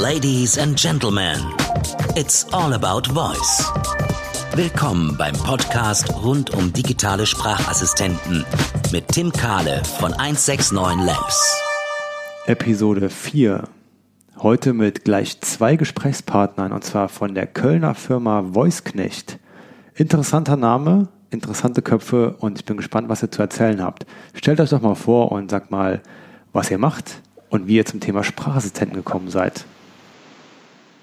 Ladies 0.00 0.56
and 0.56 0.78
Gentlemen, 0.78 1.40
it's 2.14 2.46
all 2.52 2.72
about 2.72 3.08
voice. 3.08 3.64
Willkommen 4.54 5.16
beim 5.16 5.34
Podcast 5.34 6.14
rund 6.22 6.54
um 6.54 6.72
digitale 6.72 7.26
Sprachassistenten 7.26 8.46
mit 8.92 9.08
Tim 9.08 9.32
Kahle 9.32 9.82
von 9.98 10.12
169 10.12 11.04
Labs. 11.04 11.60
Episode 12.46 13.10
4. 13.10 13.64
Heute 14.38 14.72
mit 14.72 15.04
gleich 15.04 15.40
zwei 15.40 15.74
Gesprächspartnern 15.74 16.70
und 16.70 16.84
zwar 16.84 17.08
von 17.08 17.34
der 17.34 17.48
Kölner 17.48 17.96
Firma 17.96 18.54
Voiceknecht. 18.54 19.40
Interessanter 19.96 20.54
Name, 20.56 21.08
interessante 21.30 21.82
Köpfe 21.82 22.36
und 22.38 22.56
ich 22.56 22.64
bin 22.64 22.76
gespannt, 22.76 23.08
was 23.08 23.24
ihr 23.24 23.32
zu 23.32 23.42
erzählen 23.42 23.82
habt. 23.82 24.06
Stellt 24.34 24.60
euch 24.60 24.70
doch 24.70 24.80
mal 24.80 24.94
vor 24.94 25.32
und 25.32 25.50
sagt 25.50 25.72
mal, 25.72 26.02
was 26.52 26.70
ihr 26.70 26.78
macht 26.78 27.20
und 27.50 27.66
wie 27.66 27.74
ihr 27.74 27.84
zum 27.84 27.98
Thema 27.98 28.22
Sprachassistenten 28.22 28.96
gekommen 28.96 29.28
seid. 29.28 29.64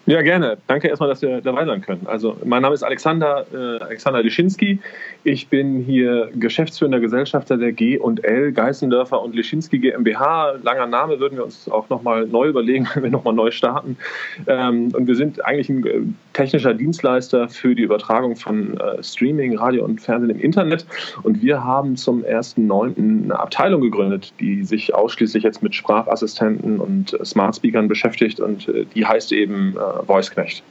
Ja, 0.08 0.22
gerne. 0.22 0.58
Danke 0.68 0.88
erstmal, 0.88 1.10
dass 1.10 1.24
wir 1.24 1.42
dabei 1.42 1.66
sein 1.66 1.82
können. 1.82 2.06
Also, 2.06 2.38
mein 2.46 2.62
Name 2.62 2.76
ist 2.76 2.84
Alexander, 2.84 3.44
äh, 3.52 3.84
Alexander 3.84 4.22
Lischinski. 4.22 4.78
Ich 5.24 5.48
bin 5.48 5.80
hier 5.80 6.30
geschäftsführender 6.36 7.00
Gesellschafter 7.00 7.58
der 7.58 7.72
G&L, 7.72 8.52
Geißendörfer 8.52 9.20
und 9.20 9.34
Lischinski 9.34 9.80
GmbH. 9.80 10.58
Langer 10.62 10.86
Name 10.86 11.20
würden 11.20 11.38
wir 11.38 11.44
uns 11.44 11.68
auch 11.72 11.90
nochmal 11.90 12.28
neu 12.28 12.50
überlegen, 12.50 12.88
wenn 12.94 13.02
wir 13.02 13.10
nochmal 13.10 13.34
neu 13.34 13.50
starten. 13.50 13.98
Ähm, 14.46 14.92
und 14.94 15.08
wir 15.08 15.16
sind 15.16 15.44
eigentlich 15.44 15.70
ein 15.70 15.84
äh, 15.88 16.02
technischer 16.34 16.76
Dienstleister 16.76 17.50
für 17.50 17.74
die 17.74 17.82
Übertragung 17.82 18.36
von 18.36 18.78
äh, 18.78 19.02
Streaming, 19.02 19.58
Radio 19.58 19.84
und 19.86 20.02
Fernsehen 20.02 20.30
im 20.30 20.40
Internet. 20.40 20.86
Und 21.24 21.42
wir 21.42 21.64
haben 21.64 21.96
zum 21.96 22.24
1.9. 22.24 23.24
eine 23.24 23.40
Abteilung 23.40 23.82
gegründet, 23.82 24.34
die 24.40 24.64
sich 24.64 24.94
ausschließlich 24.94 25.44
jetzt 25.44 25.64
mit 25.64 25.74
Sprachassistenten 25.74 26.80
und 26.80 27.20
äh, 27.20 27.26
Smart 27.26 27.56
Speakern 27.56 27.88
beschäftigt. 27.88 28.40
Und 28.40 28.68
äh, 28.68 28.86
die 28.94 29.04
heißt 29.04 29.32
eben 29.32 29.76
äh, 29.76 29.95
Voiceknecht. 30.06 30.64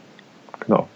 Genau. 0.60 0.88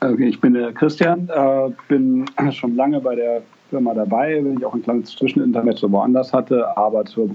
Okay, 0.00 0.28
ich 0.28 0.40
bin 0.40 0.52
der 0.52 0.72
Christian, 0.72 1.28
äh, 1.28 1.70
bin 1.88 2.26
schon 2.52 2.76
lange 2.76 3.00
bei 3.00 3.14
der 3.14 3.42
Firma 3.70 3.94
dabei, 3.94 4.44
wenn 4.44 4.58
ich 4.58 4.64
auch 4.64 4.74
ein 4.74 4.82
kleines 4.82 5.16
Zwischeninternet 5.16 5.78
so 5.78 5.90
woanders 5.90 6.32
hatte, 6.32 6.76
aber 6.76 7.04
zur, 7.06 7.30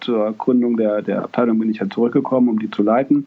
zur 0.00 0.32
Gründung 0.32 0.76
der, 0.76 1.02
der 1.02 1.24
Abteilung 1.24 1.58
bin 1.58 1.70
ich 1.70 1.80
halt 1.80 1.92
zurückgekommen, 1.92 2.48
um 2.48 2.58
die 2.58 2.70
zu 2.70 2.82
leiten. 2.82 3.26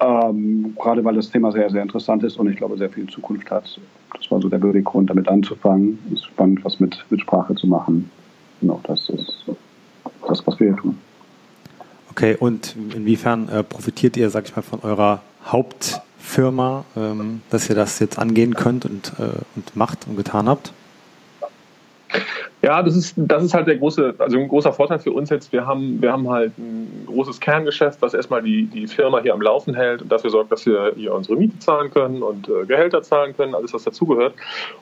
Ähm, 0.00 0.76
gerade 0.78 1.04
weil 1.04 1.14
das 1.14 1.30
Thema 1.30 1.50
sehr, 1.50 1.70
sehr 1.70 1.82
interessant 1.82 2.22
ist 2.22 2.38
und 2.38 2.48
ich 2.48 2.56
glaube, 2.56 2.76
sehr 2.76 2.90
viel 2.90 3.08
Zukunft 3.08 3.50
hat. 3.50 3.80
Das 4.14 4.30
war 4.30 4.40
so 4.40 4.48
der 4.48 4.58
Beweggrund, 4.58 5.10
damit 5.10 5.26
anzufangen. 5.28 5.98
Es 6.08 6.20
ist 6.20 6.26
spannend, 6.26 6.64
was 6.64 6.78
mit, 6.78 7.04
mit 7.10 7.20
Sprache 7.20 7.54
zu 7.54 7.66
machen. 7.66 8.10
Genau, 8.60 8.80
das 8.84 9.08
ist 9.08 9.44
das, 10.28 10.46
was 10.46 10.60
wir 10.60 10.68
hier 10.68 10.76
tun. 10.76 10.98
Okay, 12.18 12.36
und 12.36 12.74
inwiefern 12.96 13.48
äh, 13.48 13.62
profitiert 13.62 14.16
ihr, 14.16 14.28
sag 14.28 14.46
ich 14.46 14.56
mal, 14.56 14.62
von 14.62 14.80
eurer 14.82 15.22
Hauptfirma, 15.46 16.84
ähm, 16.96 17.42
dass 17.50 17.70
ihr 17.70 17.76
das 17.76 18.00
jetzt 18.00 18.18
angehen 18.18 18.54
könnt 18.54 18.84
und, 18.84 19.12
äh, 19.20 19.38
und 19.54 19.76
macht 19.76 20.04
und 20.08 20.16
getan 20.16 20.48
habt? 20.48 20.72
Ja, 22.60 22.82
das 22.82 22.96
ist, 22.96 23.14
das 23.16 23.44
ist 23.44 23.54
halt 23.54 23.68
der 23.68 23.76
große, 23.76 24.16
also 24.18 24.36
ein 24.36 24.48
großer 24.48 24.72
Vorteil 24.72 24.98
für 24.98 25.12
uns 25.12 25.30
jetzt. 25.30 25.52
Wir 25.52 25.64
haben, 25.64 26.02
wir 26.02 26.10
haben 26.10 26.28
halt 26.28 26.58
ein 26.58 27.04
großes 27.06 27.38
Kerngeschäft, 27.38 28.02
was 28.02 28.14
erstmal 28.14 28.42
die, 28.42 28.64
die 28.64 28.88
Firma 28.88 29.20
hier 29.20 29.32
am 29.32 29.40
Laufen 29.40 29.76
hält 29.76 30.02
und 30.02 30.10
dafür 30.10 30.30
sorgt, 30.30 30.50
dass 30.50 30.66
wir 30.66 30.94
hier 30.96 31.14
unsere 31.14 31.36
Miete 31.36 31.60
zahlen 31.60 31.92
können 31.92 32.24
und 32.24 32.48
äh, 32.48 32.66
Gehälter 32.66 33.00
zahlen 33.00 33.36
können, 33.36 33.54
alles 33.54 33.72
was 33.74 33.84
dazugehört. 33.84 34.34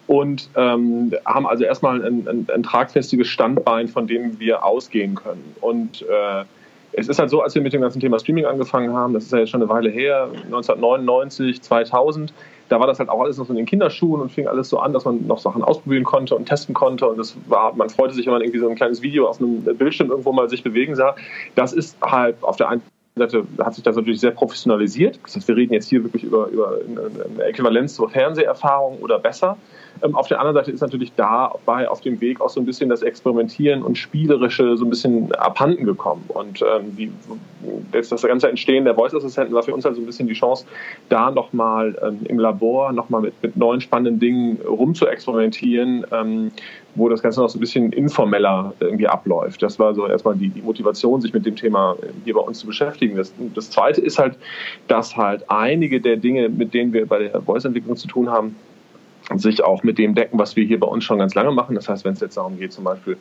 Und 0.07 0.48
ähm, 0.57 1.12
haben 1.27 1.47
also 1.47 1.64
erstmal 1.64 2.03
ein, 2.03 2.27
ein, 2.27 2.47
ein 2.51 2.62
tragfestiges 2.62 3.29
Standbein, 3.29 3.89
von 3.89 4.07
dem 4.07 4.41
wir 4.41 4.64
ausgehen 4.64 5.17
können. 5.17 5.55
Und 5.61 6.01
äh, 6.01 6.45
es 6.92 7.09
ist 7.09 7.19
halt 7.19 7.31
so, 7.31 7.42
als 7.42 7.55
wir 7.55 7.62
mit 7.62 7.73
dem 7.73 7.81
ganzen 7.81 8.01
Thema 8.01 8.19
Streaming 8.19 8.47
angefangen 8.47 8.95
haben, 8.95 9.12
das 9.15 9.25
ist 9.25 9.33
ja 9.33 9.39
jetzt 9.39 9.51
schon 9.51 9.62
eine 9.62 9.69
Weile 9.69 9.91
her, 9.91 10.29
1999, 10.47 11.62
2000, 11.62 12.33
da 12.69 12.81
war 12.81 12.86
das 12.86 12.98
halt 12.98 13.08
auch 13.08 13.20
alles 13.20 13.39
noch 13.39 13.47
so 13.47 13.52
in 13.52 13.58
den 13.58 13.67
Kinderschuhen 13.67 14.20
und 14.20 14.33
fing 14.33 14.48
alles 14.48 14.69
so 14.69 14.79
an, 14.79 14.92
dass 14.92 15.05
man 15.05 15.27
noch 15.27 15.39
Sachen 15.39 15.63
ausprobieren 15.63 16.05
konnte 16.05 16.35
und 16.35 16.47
testen 16.47 16.74
konnte 16.74 17.07
und 17.07 17.19
das 17.19 17.36
war, 17.48 17.74
man 17.74 17.91
freute 17.91 18.14
sich, 18.14 18.27
wenn 18.27 18.33
man 18.33 18.42
irgendwie 18.42 18.58
so 18.58 18.69
ein 18.69 18.77
kleines 18.77 19.02
Video 19.02 19.29
auf 19.29 19.41
einem 19.41 19.63
Bildschirm 19.63 20.11
irgendwo 20.11 20.33
mal 20.33 20.48
sich 20.48 20.63
bewegen 20.63 20.97
sah. 20.97 21.14
Das 21.55 21.73
ist 21.73 21.97
halt 22.02 22.36
auf 22.42 22.57
der 22.57 22.69
einen 22.70 22.83
Seite 23.18 23.47
hat 23.61 23.74
sich 23.74 23.83
das 23.83 23.97
natürlich 23.97 24.20
sehr 24.20 24.30
professionalisiert. 24.30 25.18
Das 25.23 25.36
heißt, 25.36 25.48
wir 25.48 25.57
reden 25.57 25.73
jetzt 25.73 25.89
hier 25.89 26.05
wirklich 26.05 26.23
über, 26.23 26.48
über 26.48 26.79
eine 26.86 27.45
Äquivalenz 27.45 27.95
zur 27.95 28.11
Fernseherfahrung 28.11 28.98
oder 28.98 29.18
besser. 29.18 29.57
Ähm, 30.02 30.14
auf 30.14 30.29
der 30.29 30.40
anderen 30.40 30.55
Seite 30.55 30.70
ist 30.70 30.80
natürlich 30.80 31.12
dabei 31.17 31.89
auf 31.89 32.01
dem 32.01 32.20
Weg 32.20 32.40
auch 32.40 32.48
so 32.48 32.61
ein 32.61 32.67
bisschen 32.67 32.89
das 32.89 33.02
Experimentieren 33.02 33.83
und 33.83 33.96
Spielerische 33.96 34.77
so 34.77 34.84
ein 34.84 34.90
bisschen 34.90 35.34
abhanden 35.34 35.84
gekommen. 35.84 36.24
Und 36.29 36.62
ähm, 36.62 36.96
die, 36.96 37.12
das, 37.92 38.08
das 38.08 38.23
ganze 38.23 38.48
Entstehen 38.48 38.85
der 38.85 38.95
Voice-Assistenten 38.95 39.55
war 39.55 39.62
für 39.62 39.74
uns 39.74 39.85
halt 39.85 39.96
so 39.96 40.02
ein 40.02 40.06
bisschen 40.06 40.29
die 40.29 40.35
Chance, 40.35 40.67
da 41.08 41.30
nochmal 41.30 41.96
ähm, 42.02 42.20
im 42.24 42.39
Labor 42.39 42.92
nochmal 42.92 43.23
mit, 43.23 43.35
mit 43.42 43.56
neuen 43.56 43.80
spannenden 43.80 44.18
Dingen 44.18 44.58
rumzuexperimentieren, 44.67 46.06
ähm, 46.12 46.51
wo 46.95 47.08
das 47.08 47.23
Ganze 47.23 47.40
noch 47.40 47.48
so 47.48 47.58
ein 47.58 47.61
bisschen 47.61 47.92
informeller 47.92 48.73
irgendwie 48.80 49.06
abläuft. 49.06 49.62
Das 49.62 49.79
war 49.79 49.95
so 49.95 50.06
erstmal 50.06 50.35
die, 50.36 50.48
die 50.48 50.62
Motivation, 50.62 51.20
sich 51.20 51.33
mit 51.33 51.45
dem 51.46 51.56
Thema 51.56 51.96
hier 52.24 52.35
bei 52.35 52.40
uns 52.40 52.58
zu 52.58 52.67
beschäftigen. 52.67 53.17
Das, 53.17 53.33
das 53.55 53.70
Zweite 53.70 54.01
ist 54.01 54.18
halt, 54.18 54.36
dass 54.89 55.17
halt 55.17 55.45
einige 55.48 56.01
der 56.01 56.17
Dinge, 56.17 56.48
mit 56.48 56.74
denen 56.74 56.92
wir 56.92 57.06
bei 57.06 57.18
der 57.18 57.42
Voice-Entwicklung 57.42 57.96
zu 57.96 58.08
tun 58.08 58.30
haben, 58.30 58.56
sich 59.35 59.63
auch 59.63 59.83
mit 59.83 59.98
dem 59.98 60.14
decken, 60.14 60.39
was 60.39 60.57
wir 60.57 60.64
hier 60.64 60.79
bei 60.79 60.87
uns 60.87 61.05
schon 61.05 61.19
ganz 61.19 61.35
lange 61.35 61.51
machen. 61.51 61.75
Das 61.75 61.89
heißt, 61.89 62.05
wenn 62.05 62.13
es 62.13 62.20
jetzt 62.20 62.37
darum 62.37 62.59
geht, 62.59 62.73
zum 62.73 62.85
Beispiel 62.85 63.17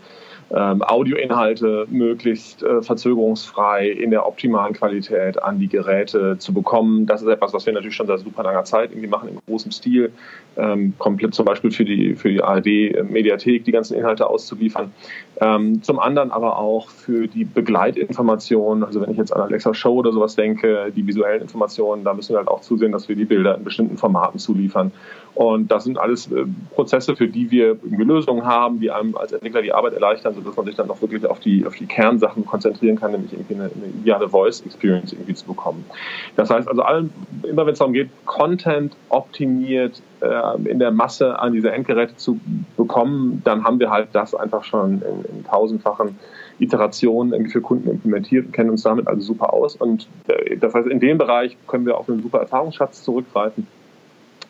ähm, 0.54 0.84
Audioinhalte 0.84 1.88
möglichst 1.90 2.62
äh, 2.62 2.82
verzögerungsfrei 2.82 3.90
in 3.90 4.12
der 4.12 4.28
optimalen 4.28 4.74
Qualität 4.74 5.42
an 5.42 5.60
die 5.60 5.68
Geräte 5.68 6.38
zu 6.38 6.54
bekommen. 6.54 7.08
Das 7.08 7.22
ist 7.22 7.28
etwas, 7.28 7.54
was 7.54 7.66
wir 7.66 7.74
natürlich 7.74 7.96
schon 7.96 8.08
seit 8.08 8.20
super 8.20 8.44
langer 8.44 8.64
Zeit 8.64 8.92
irgendwie 8.92 9.08
machen, 9.08 9.30
im 9.30 9.40
großen 9.48 9.72
Stil. 9.72 10.12
Ähm, 10.58 10.94
komplett 11.00 11.34
zum 11.34 11.46
Beispiel 11.46 11.72
für 11.72 11.84
die, 11.84 12.16
für 12.16 12.30
die 12.30 12.42
ARD-Mediathek 12.42 13.66
die 13.66 13.72
ganzen 13.72 13.98
Inhalte 13.98 14.30
auszuliefern. 14.30 14.92
Ähm, 15.42 15.82
zum 15.84 16.00
anderen 16.00 16.32
aber 16.32 16.58
auch 16.58 16.90
für 16.90 17.28
die 17.28 17.44
Begleitinformationen. 17.44 18.84
Also 18.84 19.02
wenn 19.02 19.12
ich 19.12 19.18
jetzt 19.18 19.34
an 19.34 19.42
Alexa 19.42 19.74
Show 19.74 19.96
oder 19.96 20.14
sowas 20.14 20.36
denke, 20.36 20.94
die 20.96 21.06
visuellen 21.06 21.42
Informationen, 21.42 22.04
da 22.04 22.14
müssen 22.14 22.34
wir 22.34 22.38
halt 22.38 22.48
auch 22.48 22.62
zusehen, 22.62 22.92
dass 22.92 23.10
wir 23.10 23.16
die 23.16 23.26
Bilder 23.26 23.58
in 23.58 23.64
bestimmten 23.64 23.98
Formaten 23.98 24.40
zuliefern. 24.40 24.92
Und 25.34 25.70
das 25.70 25.84
sind 25.84 25.98
alles 25.98 26.32
äh, 26.32 26.46
Prozesse, 26.74 27.16
für 27.16 27.28
die 27.28 27.52
wir 27.52 27.78
Lösungen 27.84 28.46
haben, 28.46 28.80
die 28.80 28.92
einem 28.92 29.18
als 29.18 29.34
Entwickler 29.34 29.62
die 29.62 29.74
Arbeit 29.74 29.94
erleichtern, 29.94 30.35
sodass 30.36 30.56
man 30.56 30.66
sich 30.66 30.76
dann 30.76 30.90
auch 30.90 31.02
wirklich 31.02 31.26
auf 31.26 31.40
die, 31.40 31.66
auf 31.66 31.76
die 31.76 31.86
Kernsachen 31.86 32.46
konzentrieren 32.46 32.98
kann, 32.98 33.12
nämlich 33.12 33.34
irgendwie 33.34 33.56
eine, 33.56 33.64
eine 33.64 33.88
ideale 34.02 34.30
Voice-Experience 34.30 35.14
irgendwie 35.14 35.34
zu 35.34 35.46
bekommen. 35.46 35.86
Das 36.36 36.50
heißt 36.50 36.68
also, 36.68 36.82
allen, 36.82 37.12
immer 37.44 37.66
wenn 37.66 37.74
es 37.74 37.80
darum 37.80 37.94
geht, 37.94 38.10
Content 38.26 38.96
optimiert 39.10 40.02
äh, 40.22 40.70
in 40.70 40.80
der 40.80 40.92
Masse 40.92 41.40
an 41.40 41.54
diese 41.54 41.72
Endgeräte 41.72 42.16
zu 42.18 42.40
bekommen, 42.78 43.42
dann 43.44 43.64
haben 43.64 43.80
wir 43.80 43.90
halt 43.90 44.10
das 44.14 44.36
einfach 44.36 44.64
schon 44.64 45.02
in, 45.02 45.38
in 45.38 45.44
tausendfachen 45.46 46.18
Iterationen 46.60 47.34
irgendwie 47.34 47.52
für 47.52 47.62
Kunden 47.62 47.90
implementiert 47.90 48.46
und 48.46 48.52
kennen 48.52 48.70
uns 48.70 48.84
damit 48.84 49.08
also 49.08 49.22
super 49.22 49.54
aus. 49.54 49.76
Und 49.76 50.08
äh, 50.28 50.58
das 50.58 50.74
heißt, 50.74 50.88
in 50.88 51.00
dem 51.00 51.18
Bereich 51.18 51.58
können 51.68 51.86
wir 51.86 51.98
auf 51.98 52.10
einen 52.10 52.22
super 52.22 52.40
Erfahrungsschatz 52.40 53.04
zurückgreifen 53.04 53.68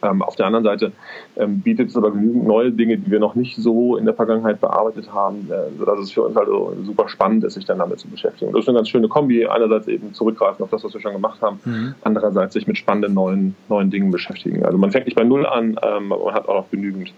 ähm, 0.06 0.22
auf 0.22 0.36
der 0.36 0.46
anderen 0.46 0.64
Seite 0.64 0.92
ähm, 1.36 1.60
bietet 1.60 1.90
es 1.90 1.98
aber 1.98 2.12
genügend 2.12 2.46
neue 2.46 2.72
Dinge, 2.72 2.98
die 2.98 3.10
wir 3.10 3.20
noch 3.20 3.36
nicht 3.36 3.56
so 3.58 3.98
in 3.98 4.06
der 4.06 4.14
Vergangenheit 4.14 4.62
bearbeitet 4.62 5.12
haben, 5.14 5.50
äh, 5.50 5.78
sodass 5.78 6.00
es 6.00 6.12
für 6.12 6.24
uns 6.24 6.38
also 6.38 6.76
super 6.84 7.10
spannend 7.10 7.44
ist, 7.44 7.54
sich 7.54 7.66
dann 7.66 7.80
damit 7.80 8.00
zu 8.00 8.08
beschäftigen. 8.08 8.52
das 8.52 8.62
ist 8.62 8.70
eine 8.70 8.78
ganz 8.78 8.90
schöne 8.90 9.08
Kombi. 9.08 9.46
Einerseits 9.46 9.88
eben 9.88 10.14
zurückgreifen 10.14 10.64
auf 10.64 10.70
das, 10.70 10.84
was 10.84 10.94
wir 10.94 11.02
schon 11.02 11.14
gemacht 11.14 11.42
haben, 11.42 11.60
mhm. 11.66 11.96
andererseits 12.04 12.54
sich 12.54 12.68
mit 12.68 12.78
spannenden 12.78 13.14
neuen, 13.14 13.56
neuen 13.70 13.90
Dingen 13.90 14.12
beschäftigen. 14.12 14.66
Also 14.66 14.78
man 14.78 14.92
fängt 14.92 15.06
nicht 15.06 15.16
bei 15.16 15.24
Null 15.24 15.46
an, 15.46 15.80
ähm, 15.84 16.12
aber 16.12 16.26
man 16.26 16.34
hat 16.34 16.48
auch 16.48 16.56
noch 16.56 16.72
genügend, 16.72 17.14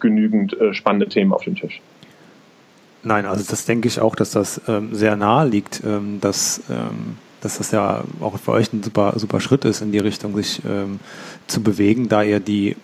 genügend 0.00 0.58
äh, 0.60 0.74
spannende 0.74 1.08
Themen 1.08 1.32
auf 1.32 1.44
dem 1.44 1.56
Tisch. 1.56 1.80
Nein, 3.04 3.26
also 3.26 3.44
das 3.48 3.66
denke 3.66 3.88
ich 3.88 4.00
auch, 4.00 4.14
dass 4.14 4.30
das 4.30 4.60
ähm, 4.68 4.94
sehr 4.94 5.16
nahe 5.16 5.48
liegt, 5.48 5.82
ähm, 5.84 6.18
dass 6.20 6.62
ähm, 6.70 7.16
dass 7.42 7.58
das 7.58 7.72
ja 7.72 8.04
auch 8.20 8.38
für 8.38 8.52
euch 8.52 8.72
ein 8.72 8.82
super, 8.82 9.14
super 9.16 9.40
Schritt 9.40 9.64
ist, 9.64 9.82
in 9.82 9.92
die 9.92 9.98
Richtung 9.98 10.34
sich 10.34 10.62
ähm, 10.64 11.00
zu 11.48 11.62
bewegen, 11.62 12.08
da 12.08 12.22
ihr 12.22 12.40
die 12.40 12.76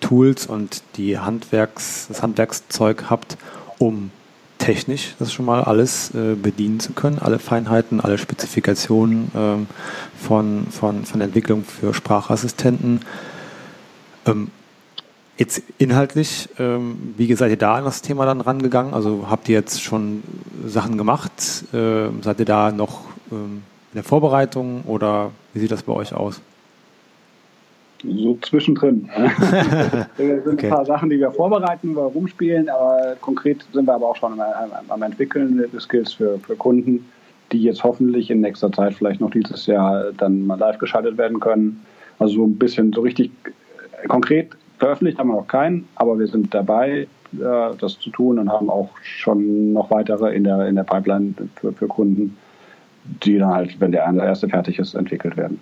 Tools 0.00 0.46
und 0.46 0.82
die 0.96 1.18
Handwerks, 1.18 2.06
das 2.08 2.22
Handwerkszeug 2.22 3.06
habt, 3.10 3.36
um 3.78 4.10
technisch 4.58 5.16
das 5.18 5.32
schon 5.32 5.44
mal 5.44 5.64
alles 5.64 6.14
äh, 6.14 6.36
bedienen 6.36 6.78
zu 6.78 6.92
können, 6.92 7.18
alle 7.18 7.40
Feinheiten, 7.40 8.00
alle 8.00 8.16
Spezifikationen 8.16 9.32
ähm, 9.34 9.66
von, 10.16 10.68
von, 10.70 11.04
von 11.04 11.20
Entwicklung 11.20 11.64
für 11.64 11.92
Sprachassistenten. 11.92 13.00
Ähm, 14.24 14.52
jetzt 15.36 15.62
inhaltlich, 15.78 16.48
ähm, 16.60 17.14
wie 17.16 17.34
seid 17.34 17.50
ihr 17.50 17.56
da 17.56 17.74
an 17.74 17.84
das 17.84 18.02
Thema 18.02 18.24
dann 18.24 18.40
rangegangen? 18.40 18.94
Also 18.94 19.26
habt 19.28 19.48
ihr 19.48 19.56
jetzt 19.56 19.82
schon 19.82 20.22
Sachen 20.64 20.96
gemacht? 20.96 21.32
Äh, 21.72 22.10
seid 22.22 22.38
ihr 22.38 22.46
da 22.46 22.70
noch 22.70 23.00
ähm, 23.32 23.62
in 23.92 23.96
der 23.96 24.04
Vorbereitung 24.04 24.82
oder 24.86 25.30
wie 25.52 25.60
sieht 25.60 25.70
das 25.70 25.82
bei 25.82 25.92
euch 25.92 26.14
aus? 26.14 26.40
So 28.02 28.36
zwischendrin. 28.42 29.08
es 30.18 30.44
sind 30.44 30.54
okay. 30.54 30.66
ein 30.66 30.72
paar 30.72 30.84
Sachen, 30.84 31.10
die 31.10 31.20
wir 31.20 31.30
vorbereiten, 31.30 31.94
wir 31.94 32.02
rumspielen, 32.02 32.68
aber 32.68 33.16
konkret 33.20 33.64
sind 33.72 33.86
wir 33.86 33.94
aber 33.94 34.08
auch 34.08 34.16
schon 34.16 34.40
am, 34.40 34.70
am 34.88 35.02
entwickeln, 35.02 35.62
die 35.72 35.80
Skills 35.80 36.14
für, 36.14 36.38
für 36.38 36.56
Kunden, 36.56 37.06
die 37.52 37.62
jetzt 37.62 37.84
hoffentlich 37.84 38.30
in 38.30 38.40
nächster 38.40 38.72
Zeit 38.72 38.94
vielleicht 38.94 39.20
noch 39.20 39.30
dieses 39.30 39.66
Jahr 39.66 40.10
dann 40.16 40.46
mal 40.46 40.58
live 40.58 40.78
geschaltet 40.78 41.16
werden 41.16 41.38
können. 41.38 41.84
Also 42.18 42.34
so 42.34 42.44
ein 42.46 42.56
bisschen 42.56 42.92
so 42.92 43.02
richtig 43.02 43.30
konkret 44.08 44.50
veröffentlicht 44.78 45.18
haben 45.18 45.28
wir 45.28 45.36
noch 45.36 45.48
keinen, 45.48 45.86
aber 45.94 46.18
wir 46.18 46.26
sind 46.26 46.52
dabei, 46.52 47.06
äh, 47.34 47.76
das 47.78 47.98
zu 48.00 48.10
tun 48.10 48.38
und 48.38 48.50
haben 48.50 48.68
auch 48.68 48.90
schon 49.02 49.72
noch 49.74 49.90
weitere 49.90 50.34
in 50.34 50.44
der, 50.44 50.66
in 50.66 50.74
der 50.74 50.82
Pipeline 50.82 51.34
für, 51.60 51.72
für 51.72 51.86
Kunden, 51.86 52.36
die 53.04 53.38
dann 53.38 53.52
halt, 53.52 53.80
wenn 53.80 53.92
der 53.92 54.04
erste 54.04 54.48
fertig 54.48 54.78
ist, 54.78 54.94
entwickelt 54.94 55.36
werden. 55.36 55.60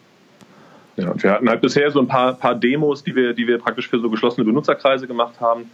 Ja, 0.96 1.10
und 1.10 1.22
wir 1.22 1.32
hatten 1.32 1.48
halt 1.48 1.60
bisher 1.60 1.90
so 1.90 2.00
ein 2.00 2.08
paar, 2.08 2.34
paar 2.34 2.54
Demos, 2.54 3.02
die 3.02 3.14
wir, 3.14 3.32
die 3.32 3.46
wir 3.46 3.58
praktisch 3.58 3.88
für 3.88 3.98
so 4.00 4.10
geschlossene 4.10 4.44
Benutzerkreise 4.44 5.06
gemacht 5.06 5.40
haben. 5.40 5.70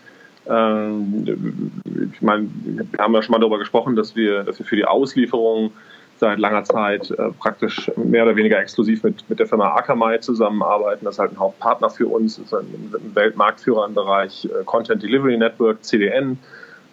Ähm, 0.48 1.72
ich 2.12 2.22
meine, 2.22 2.48
wir 2.64 2.86
haben 2.98 3.14
ja 3.14 3.22
schon 3.22 3.32
mal 3.32 3.38
darüber 3.38 3.58
gesprochen, 3.58 3.96
dass 3.96 4.14
wir, 4.14 4.44
dass 4.44 4.58
wir 4.58 4.66
für 4.66 4.76
die 4.76 4.84
Auslieferung 4.84 5.72
seit 6.18 6.38
langer 6.38 6.64
Zeit 6.64 7.10
äh, 7.10 7.30
praktisch 7.38 7.90
mehr 7.96 8.22
oder 8.22 8.36
weniger 8.36 8.58
exklusiv 8.58 9.02
mit, 9.02 9.28
mit 9.28 9.38
der 9.38 9.46
Firma 9.46 9.74
Akamai 9.74 10.18
zusammenarbeiten. 10.18 11.04
Das 11.04 11.16
ist 11.16 11.18
halt 11.18 11.32
ein 11.32 11.38
Hauptpartner 11.38 11.90
für 11.90 12.06
uns, 12.06 12.38
ist 12.38 12.54
ein, 12.54 12.94
Weltmarktführer 13.14 13.86
im 13.86 13.94
Bereich 13.94 14.44
äh, 14.46 14.64
Content 14.64 15.02
Delivery 15.02 15.36
Network, 15.36 15.84
CDN. 15.84 16.38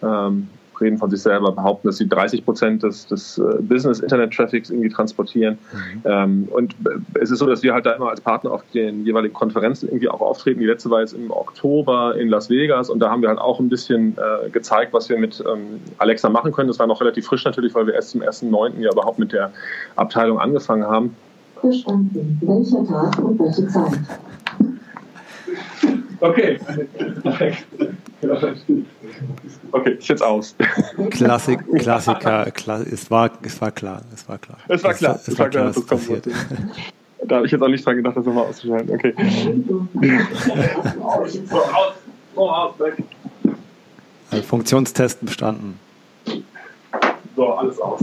Ähm, 0.02 0.48
reden 0.80 0.98
von 0.98 1.10
sich 1.10 1.20
selber, 1.22 1.52
behaupten, 1.52 1.88
dass 1.88 1.98
sie 1.98 2.08
30 2.08 2.44
Prozent 2.44 2.82
des, 2.82 3.06
des 3.06 3.38
äh, 3.38 3.42
Business-Internet-Traffics 3.60 4.70
irgendwie 4.70 4.88
transportieren. 4.88 5.58
Mhm. 5.72 6.02
Ähm, 6.04 6.48
und 6.50 6.74
es 7.20 7.30
ist 7.30 7.38
so, 7.38 7.46
dass 7.46 7.62
wir 7.62 7.74
halt 7.74 7.86
da 7.86 7.92
immer 7.92 8.10
als 8.10 8.20
Partner 8.20 8.52
auf 8.52 8.62
den 8.72 9.04
jeweiligen 9.04 9.34
Konferenzen 9.34 9.88
irgendwie 9.88 10.08
auch 10.08 10.20
auftreten. 10.20 10.60
Die 10.60 10.66
letzte 10.66 10.90
war 10.90 11.00
jetzt 11.00 11.12
im 11.12 11.30
Oktober 11.30 12.16
in 12.16 12.28
Las 12.28 12.50
Vegas 12.50 12.90
und 12.90 13.00
da 13.00 13.10
haben 13.10 13.22
wir 13.22 13.28
halt 13.28 13.38
auch 13.38 13.60
ein 13.60 13.68
bisschen 13.68 14.16
äh, 14.16 14.50
gezeigt, 14.50 14.92
was 14.92 15.08
wir 15.08 15.18
mit 15.18 15.42
ähm, 15.46 15.80
Alexa 15.98 16.28
machen 16.28 16.52
können. 16.52 16.68
Das 16.68 16.78
war 16.78 16.86
noch 16.86 17.00
relativ 17.00 17.26
frisch 17.26 17.44
natürlich, 17.44 17.74
weil 17.74 17.86
wir 17.86 17.94
erst 17.94 18.10
zum 18.10 18.22
1.9. 18.22 18.80
ja 18.80 18.90
überhaupt 18.92 19.18
mit 19.18 19.32
der 19.32 19.52
Abteilung 19.96 20.38
angefangen 20.38 20.84
haben. 20.84 21.16
Verstanden. 21.60 22.38
Welcher 22.42 22.86
Tag 22.86 23.18
und 23.24 23.38
welche 23.38 23.66
Zeit? 23.68 23.98
Okay. 26.24 26.58
Okay, 29.72 29.90
ist 29.92 30.08
jetzt 30.08 30.22
aus. 30.22 30.56
Klassik, 31.10 31.60
Klassiker, 31.78 32.50
Kla 32.50 32.80
es, 32.80 33.10
war, 33.10 33.30
es 33.42 33.60
war 33.60 33.70
klar, 33.70 34.00
es 34.14 34.26
war 34.26 34.38
klar. 34.38 34.56
Es 34.68 34.82
war 34.82 34.94
klar, 34.94 35.16
es, 35.16 35.28
es 35.28 35.38
war 35.38 35.50
klar, 35.50 35.64
dass 35.66 35.76
das 35.76 35.86
passiert. 35.86 36.26
Da 37.26 37.36
habe 37.36 37.46
ich 37.46 37.52
jetzt 37.52 37.62
auch 37.62 37.68
nicht 37.68 37.86
dran 37.86 37.96
gedacht, 37.96 38.18
das 38.18 38.26
nochmal 38.26 38.44
auszuschalten. 38.44 38.94
Okay. 38.94 39.14
also 44.30 44.42
Funktionstest 44.42 45.24
bestanden. 45.24 45.80
So, 47.34 47.54
alles 47.54 47.80
aus. 47.80 48.02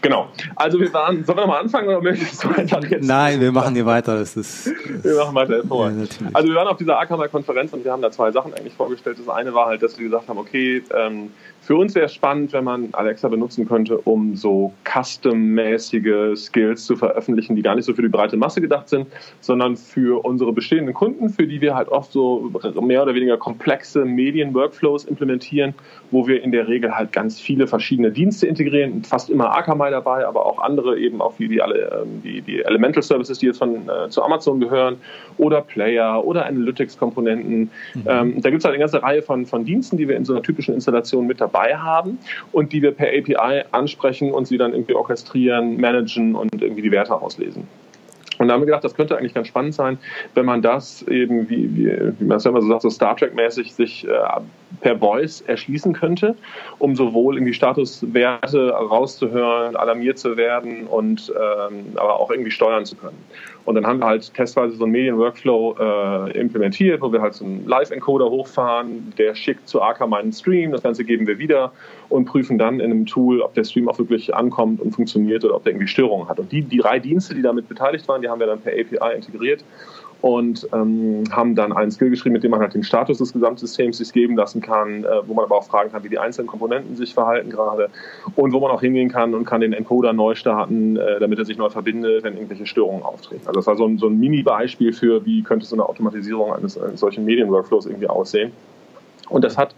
Genau. 0.00 0.28
Also 0.54 0.78
wir 0.78 0.92
waren, 0.92 1.24
sollen 1.24 1.38
wir 1.38 1.42
nochmal 1.42 1.60
anfangen 1.60 1.88
oder 1.88 2.00
möchtest 2.00 2.44
du 2.44 2.48
einfach 2.50 2.82
jetzt? 2.84 3.06
Nein, 3.06 3.40
wir 3.40 3.52
machen 3.52 3.74
hier 3.74 3.86
weiter. 3.86 4.18
Das 4.18 4.36
ist, 4.36 4.66
das 4.66 5.04
wir 5.04 5.16
machen 5.16 5.34
weiter. 5.34 5.56
Ja, 5.56 6.28
also 6.32 6.48
wir 6.48 6.54
waren 6.54 6.68
auf 6.68 6.76
dieser 6.76 6.98
Akamai-Konferenz 6.98 7.72
und 7.72 7.84
wir 7.84 7.92
haben 7.92 8.02
da 8.02 8.10
zwei 8.10 8.30
Sachen 8.30 8.54
eigentlich 8.54 8.74
vorgestellt. 8.74 9.18
Das 9.18 9.28
eine 9.28 9.54
war 9.54 9.66
halt, 9.66 9.82
dass 9.82 9.98
wir 9.98 10.06
gesagt 10.06 10.28
haben, 10.28 10.38
okay, 10.38 10.82
ähm, 10.94 11.32
für 11.68 11.76
uns 11.76 11.94
wäre 11.94 12.06
es 12.06 12.14
spannend, 12.14 12.54
wenn 12.54 12.64
man 12.64 12.88
Alexa 12.92 13.28
benutzen 13.28 13.68
könnte, 13.68 13.98
um 13.98 14.34
so 14.34 14.72
custom-mäßige 14.84 16.34
Skills 16.34 16.86
zu 16.86 16.96
veröffentlichen, 16.96 17.56
die 17.56 17.60
gar 17.60 17.74
nicht 17.74 17.84
so 17.84 17.92
für 17.92 18.00
die 18.00 18.08
breite 18.08 18.38
Masse 18.38 18.62
gedacht 18.62 18.88
sind, 18.88 19.06
sondern 19.42 19.76
für 19.76 20.24
unsere 20.24 20.54
bestehenden 20.54 20.94
Kunden, 20.94 21.28
für 21.28 21.46
die 21.46 21.60
wir 21.60 21.74
halt 21.74 21.90
oft 21.90 22.10
so 22.10 22.50
mehr 22.80 23.02
oder 23.02 23.14
weniger 23.14 23.36
komplexe 23.36 24.06
Medien-Workflows 24.06 25.04
implementieren, 25.04 25.74
wo 26.10 26.26
wir 26.26 26.42
in 26.42 26.52
der 26.52 26.68
Regel 26.68 26.96
halt 26.96 27.12
ganz 27.12 27.38
viele 27.38 27.66
verschiedene 27.66 28.12
Dienste 28.12 28.46
integrieren, 28.46 29.04
fast 29.04 29.28
immer 29.28 29.54
Akamai 29.54 29.90
dabei, 29.90 30.26
aber 30.26 30.46
auch 30.46 30.60
andere 30.60 30.98
eben 30.98 31.20
auch 31.20 31.34
wie 31.36 31.48
die, 31.48 31.60
alle, 31.60 32.00
ähm, 32.02 32.22
die, 32.24 32.40
die 32.40 32.62
Elemental 32.62 33.02
Services, 33.02 33.40
die 33.40 33.46
jetzt 33.46 33.58
von, 33.58 33.90
äh, 33.90 34.08
zu 34.08 34.22
Amazon 34.22 34.58
gehören, 34.58 34.96
oder 35.36 35.60
Player 35.60 36.24
oder 36.24 36.46
Analytics-Komponenten. 36.46 37.70
Mhm. 37.92 38.02
Ähm, 38.06 38.40
da 38.40 38.48
gibt 38.48 38.60
es 38.60 38.64
halt 38.64 38.72
eine 38.72 38.80
ganze 38.80 39.02
Reihe 39.02 39.20
von, 39.20 39.44
von 39.44 39.66
Diensten, 39.66 39.98
die 39.98 40.08
wir 40.08 40.16
in 40.16 40.24
so 40.24 40.32
einer 40.32 40.42
typischen 40.42 40.72
Installation 40.72 41.26
mit 41.26 41.42
dabei 41.42 41.57
dabei 41.58 41.76
haben 41.76 42.18
und 42.52 42.72
die 42.72 42.82
wir 42.82 42.92
per 42.92 43.08
API 43.08 43.64
ansprechen 43.72 44.32
und 44.32 44.46
sie 44.46 44.58
dann 44.58 44.72
irgendwie 44.72 44.94
orchestrieren, 44.94 45.80
managen 45.80 46.34
und 46.34 46.60
irgendwie 46.60 46.82
die 46.82 46.90
Werte 46.90 47.14
auslesen. 47.14 47.66
Und 48.38 48.46
da 48.46 48.54
haben 48.54 48.60
wir 48.60 48.66
gedacht, 48.66 48.84
das 48.84 48.94
könnte 48.94 49.18
eigentlich 49.18 49.34
ganz 49.34 49.48
spannend 49.48 49.74
sein, 49.74 49.98
wenn 50.34 50.46
man 50.46 50.62
das 50.62 51.02
eben, 51.08 51.50
wie, 51.50 51.74
wie, 51.74 51.90
wie 52.20 52.24
man 52.24 52.36
es 52.36 52.46
immer 52.46 52.62
so 52.62 52.68
sagt, 52.68 52.82
so 52.82 52.90
Star 52.90 53.16
Trek-mäßig 53.16 53.74
sich 53.74 54.06
äh, 54.06 54.10
per 54.80 54.96
Voice 54.96 55.40
erschließen 55.40 55.92
könnte, 55.92 56.36
um 56.78 56.94
sowohl 56.94 57.34
irgendwie 57.34 57.52
Statuswerte 57.52 58.70
rauszuhören, 58.70 59.74
alarmiert 59.74 60.20
zu 60.20 60.36
werden 60.36 60.86
und 60.86 61.32
ähm, 61.34 61.86
aber 61.96 62.20
auch 62.20 62.30
irgendwie 62.30 62.52
steuern 62.52 62.84
zu 62.84 62.94
können. 62.94 63.18
Und 63.68 63.74
dann 63.74 63.86
haben 63.86 63.98
wir 63.98 64.06
halt 64.06 64.32
testweise 64.32 64.76
so 64.76 64.84
einen 64.84 64.92
Medien-Workflow 64.92 65.76
äh, 65.78 66.40
implementiert, 66.40 67.02
wo 67.02 67.12
wir 67.12 67.20
halt 67.20 67.34
so 67.34 67.44
einen 67.44 67.66
Live-Encoder 67.66 68.30
hochfahren, 68.30 69.12
der 69.18 69.34
schickt 69.34 69.68
zu 69.68 69.82
Akamai 69.82 70.20
einen 70.20 70.32
Stream, 70.32 70.72
das 70.72 70.82
Ganze 70.82 71.04
geben 71.04 71.26
wir 71.26 71.38
wieder 71.38 71.72
und 72.08 72.24
prüfen 72.24 72.56
dann 72.56 72.80
in 72.80 72.90
einem 72.90 73.04
Tool, 73.04 73.42
ob 73.42 73.52
der 73.52 73.64
Stream 73.64 73.86
auch 73.90 73.98
wirklich 73.98 74.34
ankommt 74.34 74.80
und 74.80 74.92
funktioniert 74.92 75.44
oder 75.44 75.54
ob 75.54 75.64
der 75.64 75.74
irgendwie 75.74 75.86
Störungen 75.86 76.30
hat. 76.30 76.38
Und 76.38 76.50
die, 76.50 76.62
die 76.62 76.78
drei 76.78 76.98
Dienste, 76.98 77.34
die 77.34 77.42
damit 77.42 77.68
beteiligt 77.68 78.08
waren, 78.08 78.22
die 78.22 78.30
haben 78.30 78.40
wir 78.40 78.46
dann 78.46 78.62
per 78.62 78.72
API 78.72 79.14
integriert 79.14 79.62
und 80.20 80.68
ähm, 80.72 81.24
haben 81.30 81.54
dann 81.54 81.72
einen 81.72 81.90
Skill 81.90 82.10
geschrieben, 82.10 82.32
mit 82.32 82.42
dem 82.42 82.50
man 82.50 82.60
halt 82.60 82.74
den 82.74 82.82
Status 82.82 83.18
des 83.18 83.32
Gesamtsystems 83.32 83.98
sich 83.98 84.12
geben 84.12 84.36
lassen 84.36 84.60
kann, 84.60 85.04
äh, 85.04 85.08
wo 85.26 85.34
man 85.34 85.44
aber 85.44 85.56
auch 85.56 85.64
fragen 85.64 85.92
kann, 85.92 86.02
wie 86.02 86.08
die 86.08 86.18
einzelnen 86.18 86.48
Komponenten 86.48 86.96
sich 86.96 87.14
verhalten 87.14 87.50
gerade 87.50 87.88
und 88.34 88.52
wo 88.52 88.60
man 88.60 88.70
auch 88.70 88.80
hingehen 88.80 89.10
kann 89.10 89.34
und 89.34 89.44
kann 89.44 89.60
den 89.60 89.72
Encoder 89.72 90.12
neu 90.12 90.34
starten, 90.34 90.96
äh, 90.96 91.20
damit 91.20 91.38
er 91.38 91.44
sich 91.44 91.56
neu 91.56 91.70
verbindet, 91.70 92.24
wenn 92.24 92.34
irgendwelche 92.34 92.66
Störungen 92.66 93.02
auftreten. 93.02 93.46
Also 93.46 93.60
das 93.60 93.66
war 93.68 93.76
so 93.76 93.86
ein, 93.86 93.98
so 93.98 94.08
ein 94.08 94.18
Mini-Beispiel 94.18 94.92
für, 94.92 95.24
wie 95.24 95.42
könnte 95.42 95.66
so 95.66 95.76
eine 95.76 95.88
Automatisierung 95.88 96.52
eines, 96.52 96.76
eines 96.76 96.98
solchen 96.98 97.24
Medien-Workflows 97.24 97.86
irgendwie 97.86 98.08
aussehen. 98.08 98.52
Und 99.28 99.44
das 99.44 99.58
hat 99.58 99.74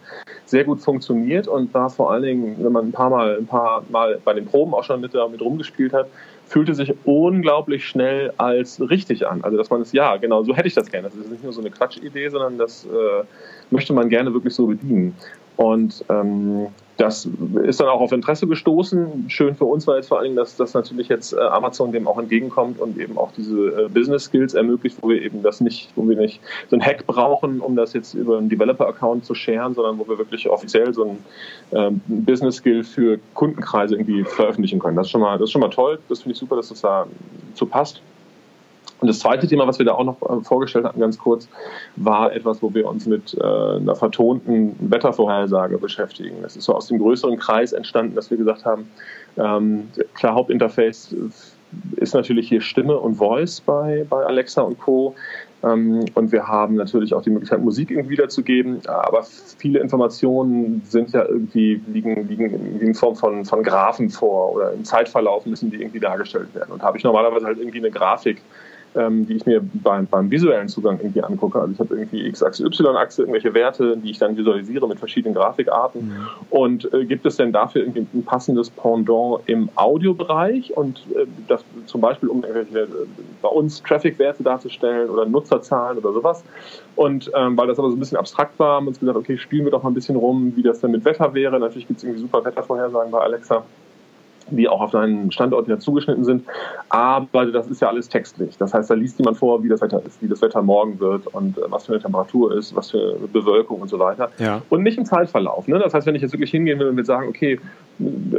sehr 0.46 0.64
gut 0.64 0.80
funktioniert 0.80 1.48
und 1.48 1.74
war 1.74 1.90
vor 1.90 2.12
allen 2.12 2.22
Dingen, 2.22 2.56
wenn 2.60 2.72
man 2.72 2.86
ein 2.86 2.92
paar 2.92 3.10
Mal, 3.10 3.36
ein 3.38 3.46
paar 3.46 3.82
Mal 3.88 4.20
bei 4.24 4.32
den 4.32 4.46
Proben 4.46 4.74
auch 4.74 4.84
schon 4.84 5.00
mit, 5.00 5.12
mit 5.12 5.40
rumgespielt 5.42 5.92
hat, 5.92 6.06
fühlte 6.50 6.74
sich 6.74 6.92
unglaublich 7.04 7.86
schnell 7.86 8.32
als 8.36 8.80
richtig 8.80 9.24
an. 9.24 9.44
Also 9.44 9.56
dass 9.56 9.70
man 9.70 9.82
es, 9.82 9.92
ja, 9.92 10.16
genau, 10.16 10.42
so 10.42 10.56
hätte 10.56 10.66
ich 10.66 10.74
das 10.74 10.90
gerne. 10.90 11.08
Das 11.08 11.16
ist 11.16 11.30
nicht 11.30 11.44
nur 11.44 11.52
so 11.52 11.60
eine 11.60 11.70
Quatschidee, 11.70 12.28
sondern 12.28 12.58
das 12.58 12.84
äh, 12.86 13.24
möchte 13.70 13.92
man 13.92 14.08
gerne 14.08 14.34
wirklich 14.34 14.52
so 14.52 14.66
bedienen. 14.66 15.14
Und 15.60 16.06
ähm, 16.08 16.68
das 16.96 17.28
ist 17.64 17.80
dann 17.80 17.88
auch 17.88 18.00
auf 18.00 18.12
Interesse 18.12 18.46
gestoßen. 18.46 19.26
Schön 19.28 19.54
für 19.54 19.66
uns 19.66 19.86
war 19.86 19.96
jetzt 19.96 20.08
vor 20.08 20.16
allen 20.16 20.28
Dingen, 20.28 20.36
dass, 20.36 20.56
dass 20.56 20.72
natürlich 20.72 21.08
jetzt 21.08 21.34
äh, 21.34 21.38
Amazon 21.38 21.92
dem 21.92 22.08
auch 22.08 22.18
entgegenkommt 22.18 22.80
und 22.80 22.96
eben 22.96 23.18
auch 23.18 23.30
diese 23.36 23.84
äh, 23.84 23.88
Business 23.90 24.24
Skills 24.24 24.54
ermöglicht, 24.54 24.96
wo 25.02 25.10
wir 25.10 25.20
eben 25.20 25.42
das 25.42 25.60
nicht, 25.60 25.90
wo 25.96 26.08
wir 26.08 26.16
nicht 26.16 26.40
so 26.70 26.76
ein 26.76 26.82
Hack 26.82 27.06
brauchen, 27.06 27.60
um 27.60 27.76
das 27.76 27.92
jetzt 27.92 28.14
über 28.14 28.38
einen 28.38 28.48
Developer-Account 28.48 29.26
zu 29.26 29.34
sharen, 29.34 29.74
sondern 29.74 29.98
wo 29.98 30.08
wir 30.08 30.16
wirklich 30.16 30.48
offiziell 30.48 30.94
so 30.94 31.04
ein 31.04 31.18
ähm, 31.72 32.00
Business 32.06 32.56
Skill 32.56 32.82
für 32.82 33.18
Kundenkreise 33.34 33.96
irgendwie 33.96 34.24
veröffentlichen 34.24 34.78
können. 34.78 34.96
Das 34.96 35.08
ist 35.08 35.10
schon 35.10 35.20
mal, 35.20 35.36
das 35.36 35.48
ist 35.48 35.52
schon 35.52 35.60
mal 35.60 35.68
toll. 35.68 35.98
Das 36.08 36.22
finde 36.22 36.32
ich 36.32 36.38
super, 36.38 36.56
dass 36.56 36.70
das 36.70 36.80
da 36.80 37.06
so 37.52 37.66
passt. 37.66 38.00
Und 39.00 39.08
das 39.08 39.18
zweite 39.18 39.46
Thema, 39.46 39.66
was 39.66 39.78
wir 39.78 39.86
da 39.86 39.94
auch 39.94 40.04
noch 40.04 40.20
äh, 40.22 40.44
vorgestellt 40.44 40.84
hatten, 40.84 41.00
ganz 41.00 41.18
kurz, 41.18 41.48
war 41.96 42.32
etwas, 42.32 42.62
wo 42.62 42.72
wir 42.74 42.86
uns 42.86 43.06
mit 43.06 43.34
äh, 43.34 43.42
einer 43.42 43.96
vertonten 43.96 44.76
Wettervorhersage 44.78 45.78
beschäftigen. 45.78 46.36
Das 46.42 46.56
ist 46.56 46.64
so 46.64 46.74
aus 46.74 46.88
dem 46.88 46.98
größeren 46.98 47.38
Kreis 47.38 47.72
entstanden, 47.72 48.14
dass 48.14 48.30
wir 48.30 48.36
gesagt 48.36 48.64
haben, 48.64 48.90
ähm, 49.38 49.88
klar, 50.14 50.34
Hauptinterface 50.34 51.14
ist 51.96 52.14
natürlich 52.14 52.48
hier 52.48 52.60
Stimme 52.60 52.96
und 52.98 53.14
Voice 53.14 53.60
bei, 53.60 54.04
bei 54.08 54.24
Alexa 54.24 54.60
und 54.62 54.78
Co. 54.78 55.14
Ähm, 55.62 56.04
und 56.14 56.32
wir 56.32 56.46
haben 56.46 56.74
natürlich 56.74 57.14
auch 57.14 57.22
die 57.22 57.30
Möglichkeit, 57.30 57.60
Musik 57.60 57.90
irgendwie 57.90 58.10
wiederzugeben. 58.10 58.80
Aber 58.86 59.22
viele 59.22 59.78
Informationen 59.78 60.82
sind 60.84 61.12
ja 61.12 61.24
irgendwie, 61.24 61.80
liegen, 61.92 62.28
liegen 62.28 62.80
in 62.80 62.94
Form 62.94 63.14
von, 63.16 63.44
von 63.44 63.62
Graphen 63.62 64.10
vor 64.10 64.54
oder 64.54 64.72
im 64.72 64.84
Zeitverlauf 64.84 65.46
müssen 65.46 65.70
die 65.70 65.80
irgendwie 65.80 66.00
dargestellt 66.00 66.54
werden. 66.54 66.72
Und 66.72 66.82
habe 66.82 66.98
ich 66.98 67.04
normalerweise 67.04 67.46
halt 67.46 67.58
irgendwie 67.58 67.78
eine 67.78 67.90
Grafik, 67.90 68.42
ähm, 68.94 69.26
die 69.26 69.36
ich 69.36 69.46
mir 69.46 69.60
beim, 69.74 70.06
beim 70.06 70.30
visuellen 70.30 70.68
Zugang 70.68 70.98
irgendwie 70.98 71.22
angucke. 71.22 71.60
Also 71.60 71.72
ich 71.72 71.78
habe 71.78 71.94
irgendwie 71.94 72.26
X-Achse, 72.26 72.64
Y-Achse, 72.64 73.22
irgendwelche 73.22 73.54
Werte, 73.54 73.96
die 73.96 74.10
ich 74.10 74.18
dann 74.18 74.36
visualisiere 74.36 74.88
mit 74.88 74.98
verschiedenen 74.98 75.34
Grafikarten. 75.34 76.08
Mhm. 76.08 76.26
Und 76.50 76.92
äh, 76.92 77.04
gibt 77.04 77.26
es 77.26 77.36
denn 77.36 77.52
dafür 77.52 77.82
irgendwie 77.82 78.06
ein 78.12 78.24
passendes 78.24 78.70
Pendant 78.70 79.40
im 79.46 79.68
Audiobereich 79.76 80.76
und 80.76 80.98
äh, 81.14 81.26
das 81.48 81.64
zum 81.86 82.00
Beispiel, 82.00 82.28
um 82.28 82.42
irgendwelche 82.42 82.80
äh, 82.80 83.06
bei 83.42 83.48
uns 83.48 83.82
Traffic-Werte 83.82 84.42
darzustellen 84.42 85.10
oder 85.10 85.26
Nutzerzahlen 85.26 85.98
oder 85.98 86.12
sowas. 86.12 86.44
Und 86.96 87.30
ähm, 87.34 87.56
weil 87.56 87.66
das 87.68 87.78
aber 87.78 87.90
so 87.90 87.96
ein 87.96 88.00
bisschen 88.00 88.18
abstrakt 88.18 88.58
war, 88.58 88.76
haben 88.76 88.86
wir 88.86 88.88
uns 88.88 89.00
gesagt, 89.00 89.16
okay, 89.16 89.38
spielen 89.38 89.64
wir 89.64 89.70
doch 89.70 89.82
mal 89.82 89.90
ein 89.90 89.94
bisschen 89.94 90.16
rum, 90.16 90.52
wie 90.56 90.62
das 90.62 90.80
denn 90.80 90.90
mit 90.90 91.04
Wetter 91.04 91.32
wäre. 91.34 91.58
Natürlich 91.58 91.86
gibt 91.86 91.98
es 91.98 92.04
irgendwie 92.04 92.20
super 92.20 92.44
Wettervorhersagen 92.44 93.10
bei 93.10 93.20
Alexa 93.20 93.64
die 94.56 94.68
auch 94.68 94.80
auf 94.80 94.90
deinen 94.90 95.30
Standort 95.32 95.66
wieder 95.66 95.78
zugeschnitten 95.78 96.24
sind. 96.24 96.44
Aber 96.88 97.46
das 97.46 97.68
ist 97.68 97.80
ja 97.80 97.88
alles 97.88 98.08
textlich. 98.08 98.56
Das 98.58 98.74
heißt, 98.74 98.90
da 98.90 98.94
liest 98.94 99.18
jemand 99.18 99.38
vor, 99.38 99.62
wie 99.62 99.68
das 99.68 99.80
Wetter 99.80 100.02
ist, 100.04 100.22
wie 100.22 100.28
das 100.28 100.42
Wetter 100.42 100.62
morgen 100.62 100.98
wird 101.00 101.26
und 101.28 101.58
äh, 101.58 101.62
was 101.68 101.86
für 101.86 101.92
eine 101.92 102.02
Temperatur 102.02 102.56
ist, 102.56 102.74
was 102.74 102.90
für 102.90 103.16
Bewölkung 103.32 103.80
und 103.80 103.88
so 103.88 103.98
weiter. 103.98 104.30
Ja. 104.38 104.62
Und 104.68 104.82
nicht 104.82 104.98
im 104.98 105.04
Zeitverlauf. 105.04 105.68
Ne? 105.68 105.78
Das 105.78 105.94
heißt, 105.94 106.06
wenn 106.06 106.14
ich 106.14 106.22
jetzt 106.22 106.32
wirklich 106.32 106.50
hingehen 106.50 106.78
will 106.78 106.88
und 106.88 106.96
will 106.96 107.04
sagen, 107.04 107.28
okay, 107.28 107.58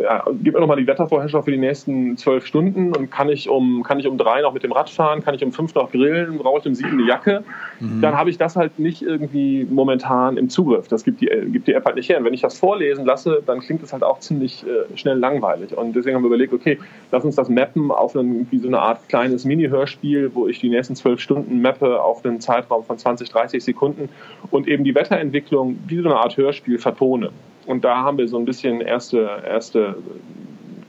ja, 0.01 0.23
gib 0.43 0.53
mir 0.53 0.59
nochmal 0.59 0.77
die 0.77 0.87
Wettervorherrschaft 0.87 1.45
für 1.45 1.51
die 1.51 1.57
nächsten 1.57 2.17
zwölf 2.17 2.45
Stunden 2.45 2.95
und 2.95 3.11
kann 3.11 3.29
ich 3.29 3.49
um 3.49 3.83
kann 3.83 3.99
ich 3.99 4.07
um 4.07 4.17
drei 4.17 4.41
noch 4.41 4.53
mit 4.53 4.63
dem 4.63 4.71
Rad 4.71 4.89
fahren, 4.89 5.23
kann 5.23 5.35
ich 5.35 5.43
um 5.43 5.51
fünf 5.51 5.73
noch 5.75 5.91
grillen, 5.91 6.37
brauche 6.37 6.59
ich 6.59 6.65
um 6.65 6.75
sieben 6.75 6.91
eine 6.91 7.07
Jacke, 7.07 7.43
mhm. 7.79 8.01
dann 8.01 8.15
habe 8.15 8.29
ich 8.29 8.37
das 8.37 8.55
halt 8.55 8.79
nicht 8.79 9.01
irgendwie 9.01 9.67
momentan 9.69 10.37
im 10.37 10.49
Zugriff. 10.49 10.87
Das 10.87 11.03
gibt 11.03 11.21
die, 11.21 11.27
gibt 11.51 11.67
die 11.67 11.73
App 11.73 11.85
halt 11.85 11.95
nicht 11.95 12.09
her. 12.09 12.17
Und 12.17 12.25
wenn 12.25 12.33
ich 12.33 12.41
das 12.41 12.57
vorlesen 12.57 13.05
lasse, 13.05 13.41
dann 13.45 13.59
klingt 13.59 13.83
es 13.83 13.93
halt 13.93 14.03
auch 14.03 14.19
ziemlich 14.19 14.65
äh, 14.65 14.97
schnell 14.97 15.17
langweilig. 15.17 15.77
Und 15.77 15.95
deswegen 15.95 16.15
haben 16.15 16.23
wir 16.23 16.27
überlegt, 16.27 16.53
okay, 16.53 16.79
lass 17.11 17.23
uns 17.23 17.35
das 17.35 17.49
mappen 17.49 17.91
auf 17.91 18.15
einen, 18.15 18.47
wie 18.51 18.59
so 18.59 18.67
eine 18.67 18.79
Art 18.79 19.07
kleines 19.09 19.45
Mini-Hörspiel, 19.45 20.31
wo 20.33 20.47
ich 20.47 20.59
die 20.59 20.69
nächsten 20.69 20.95
zwölf 20.95 21.19
Stunden 21.19 21.61
mappe 21.61 22.01
auf 22.01 22.25
einen 22.25 22.39
Zeitraum 22.39 22.83
von 22.83 22.97
20, 22.97 23.29
30 23.29 23.63
Sekunden 23.63 24.09
und 24.49 24.67
eben 24.67 24.83
die 24.83 24.95
Wetterentwicklung 24.95 25.79
wie 25.87 26.01
so 26.01 26.09
eine 26.09 26.17
Art 26.17 26.37
Hörspiel 26.37 26.77
vertone. 26.77 27.31
Und 27.65 27.83
da 27.85 27.97
haben 27.97 28.17
wir 28.17 28.27
so 28.27 28.37
ein 28.37 28.45
bisschen 28.45 28.81
erste, 28.81 29.29
erste 29.45 29.90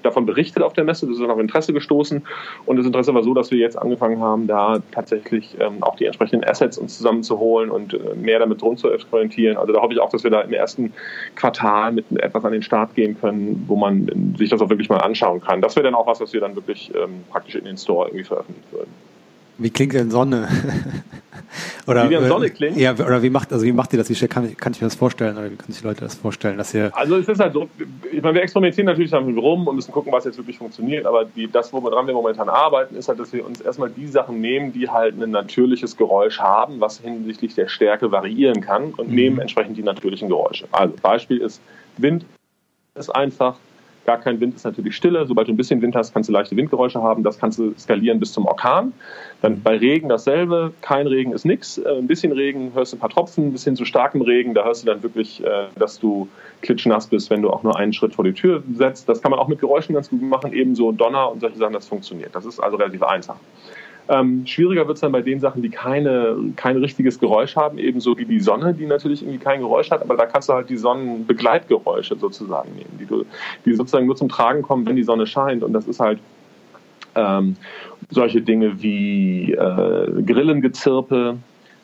davon 0.02 0.26
berichtet 0.26 0.62
auf 0.62 0.72
der 0.72 0.84
Messe. 0.84 1.06
Das 1.06 1.16
ist 1.16 1.22
auf 1.22 1.38
Interesse 1.38 1.72
gestoßen. 1.72 2.24
Und 2.66 2.76
das 2.76 2.86
Interesse 2.86 3.14
war 3.14 3.22
so, 3.22 3.34
dass 3.34 3.50
wir 3.50 3.58
jetzt 3.58 3.78
angefangen 3.78 4.20
haben, 4.20 4.46
da 4.46 4.80
tatsächlich 4.90 5.56
ähm, 5.60 5.82
auch 5.82 5.96
die 5.96 6.06
entsprechenden 6.06 6.48
Assets 6.48 6.78
uns 6.78 6.96
zusammenzuholen 6.96 7.70
und 7.70 7.94
äh, 7.94 8.14
mehr 8.14 8.38
damit 8.38 8.62
drum 8.62 8.76
zu 8.76 8.90
experimentieren. 8.90 9.56
Also 9.56 9.72
da 9.72 9.80
hoffe 9.80 9.92
ich 9.92 10.00
auch, 10.00 10.10
dass 10.10 10.24
wir 10.24 10.30
da 10.30 10.40
im 10.40 10.52
ersten 10.52 10.92
Quartal 11.36 11.92
mit 11.92 12.10
etwas 12.12 12.44
an 12.44 12.52
den 12.52 12.62
Start 12.62 12.94
gehen 12.94 13.18
können, 13.20 13.64
wo 13.66 13.76
man 13.76 14.34
sich 14.36 14.50
das 14.50 14.60
auch 14.60 14.68
wirklich 14.68 14.88
mal 14.88 14.98
anschauen 14.98 15.40
kann. 15.40 15.60
Das 15.60 15.76
wäre 15.76 15.84
dann 15.84 15.94
auch 15.94 16.06
was, 16.06 16.20
was 16.20 16.32
wir 16.32 16.40
dann 16.40 16.54
wirklich 16.56 16.92
ähm, 16.94 17.24
praktisch 17.30 17.54
in 17.54 17.64
den 17.64 17.76
Store 17.76 18.08
irgendwie 18.08 18.24
veröffentlichen 18.24 18.72
würden. 18.72 19.11
Wie 19.58 19.70
klingt 19.70 19.92
denn 19.94 20.10
Sonne? 20.10 20.48
oder, 21.86 22.08
wie 22.08 22.14
denn 22.14 22.28
Sonne 22.28 22.50
klingt? 22.50 22.76
Ja, 22.76 22.92
oder 22.92 23.22
wie 23.22 23.30
macht, 23.30 23.52
also 23.52 23.64
wie 23.64 23.72
macht 23.72 23.92
ihr 23.92 23.98
das? 23.98 24.08
Wie 24.08 24.26
kann, 24.26 24.56
kann 24.56 24.72
ich 24.72 24.80
mir 24.80 24.86
das 24.86 24.94
vorstellen? 24.94 25.36
Oder 25.36 25.50
wie 25.50 25.56
können 25.56 25.72
sich 25.72 25.82
Leute 25.82 26.00
das 26.00 26.14
vorstellen? 26.14 26.58
Dass 26.58 26.74
ihr 26.74 26.90
also 26.96 27.16
es 27.16 27.28
ist 27.28 27.40
halt 27.40 27.52
so, 27.52 27.68
ich 28.10 28.22
meine, 28.22 28.34
wir 28.34 28.42
experimentieren 28.42 28.86
natürlich 28.86 29.10
damit 29.10 29.36
rum 29.36 29.66
und 29.66 29.76
müssen 29.76 29.92
gucken, 29.92 30.12
was 30.12 30.24
jetzt 30.24 30.38
wirklich 30.38 30.58
funktioniert, 30.58 31.06
aber 31.06 31.24
die, 31.24 31.50
das, 31.50 31.72
woran 31.72 32.06
wir 32.06 32.14
momentan 32.14 32.48
arbeiten, 32.48 32.96
ist 32.96 33.08
halt, 33.08 33.18
dass 33.18 33.32
wir 33.32 33.44
uns 33.44 33.60
erstmal 33.60 33.90
die 33.90 34.06
Sachen 34.06 34.40
nehmen, 34.40 34.72
die 34.72 34.88
halt 34.88 35.20
ein 35.20 35.30
natürliches 35.30 35.96
Geräusch 35.96 36.38
haben, 36.40 36.80
was 36.80 36.98
hinsichtlich 37.00 37.54
der 37.54 37.68
Stärke 37.68 38.10
variieren 38.10 38.60
kann 38.60 38.94
und 38.94 39.08
mhm. 39.08 39.14
nehmen 39.14 39.38
entsprechend 39.40 39.76
die 39.76 39.82
natürlichen 39.82 40.28
Geräusche. 40.28 40.66
Also 40.72 40.94
Beispiel 41.00 41.38
ist 41.38 41.60
Wind 41.98 42.24
ist 42.94 43.10
einfach, 43.10 43.56
Gar 44.04 44.18
kein 44.18 44.40
Wind 44.40 44.56
ist 44.56 44.64
natürlich 44.64 44.96
Stille. 44.96 45.26
Sobald 45.26 45.46
du 45.46 45.52
ein 45.52 45.56
bisschen 45.56 45.80
Wind 45.80 45.94
hast, 45.94 46.12
kannst 46.12 46.28
du 46.28 46.32
leichte 46.32 46.56
Windgeräusche 46.56 47.00
haben. 47.00 47.22
Das 47.22 47.38
kannst 47.38 47.58
du 47.58 47.72
skalieren 47.78 48.18
bis 48.18 48.32
zum 48.32 48.46
Orkan. 48.46 48.92
Dann 49.42 49.62
bei 49.62 49.76
Regen 49.76 50.08
dasselbe. 50.08 50.72
Kein 50.80 51.06
Regen 51.06 51.32
ist 51.32 51.44
nichts. 51.44 51.78
Äh, 51.78 51.98
ein 51.98 52.08
bisschen 52.08 52.32
Regen 52.32 52.72
hörst 52.74 52.92
du 52.92 52.96
ein 52.96 53.00
paar 53.00 53.10
Tropfen. 53.10 53.52
Bis 53.52 53.64
hin 53.64 53.76
zu 53.76 53.84
starkem 53.84 54.22
Regen, 54.22 54.54
da 54.54 54.64
hörst 54.64 54.82
du 54.82 54.86
dann 54.86 55.02
wirklich, 55.02 55.44
äh, 55.44 55.66
dass 55.76 56.00
du 56.00 56.28
klitschnass 56.62 57.06
bist, 57.06 57.30
wenn 57.30 57.42
du 57.42 57.50
auch 57.50 57.62
nur 57.62 57.76
einen 57.76 57.92
Schritt 57.92 58.14
vor 58.14 58.24
die 58.24 58.32
Tür 58.32 58.62
setzt. 58.74 59.08
Das 59.08 59.22
kann 59.22 59.30
man 59.30 59.38
auch 59.38 59.48
mit 59.48 59.60
Geräuschen 59.60 59.94
ganz 59.94 60.10
gut 60.10 60.22
machen. 60.22 60.52
Ebenso 60.52 60.90
Donner 60.90 61.30
und 61.30 61.40
solche 61.40 61.58
Sachen, 61.58 61.72
das 61.72 61.86
funktioniert. 61.86 62.34
Das 62.34 62.44
ist 62.44 62.58
also 62.58 62.76
relativ 62.76 63.02
einfach. 63.04 63.36
Ähm, 64.08 64.44
schwieriger 64.46 64.86
wird 64.86 64.96
es 64.96 65.00
dann 65.00 65.12
bei 65.12 65.22
den 65.22 65.40
Sachen, 65.40 65.62
die 65.62 65.70
keine, 65.70 66.36
kein 66.56 66.76
richtiges 66.76 67.18
Geräusch 67.18 67.56
haben, 67.56 67.78
ebenso 67.78 68.18
wie 68.18 68.24
die 68.24 68.40
Sonne, 68.40 68.74
die 68.74 68.86
natürlich 68.86 69.22
irgendwie 69.22 69.38
kein 69.38 69.60
Geräusch 69.60 69.90
hat, 69.90 70.02
aber 70.02 70.16
da 70.16 70.26
kannst 70.26 70.48
du 70.48 70.54
halt 70.54 70.68
die 70.68 70.76
Sonnenbegleitgeräusche 70.76 72.16
sozusagen 72.16 72.74
nehmen, 72.74 72.98
die, 72.98 73.06
du, 73.06 73.24
die 73.64 73.74
sozusagen 73.74 74.06
nur 74.06 74.16
zum 74.16 74.28
Tragen 74.28 74.62
kommen, 74.62 74.86
wenn 74.86 74.96
die 74.96 75.04
Sonne 75.04 75.26
scheint. 75.26 75.62
Und 75.62 75.72
das 75.72 75.86
ist 75.86 76.00
halt 76.00 76.18
ähm, 77.14 77.56
solche 78.10 78.42
Dinge 78.42 78.82
wie 78.82 79.52
äh, 79.52 80.22
Grillengezirpe. 80.22 81.36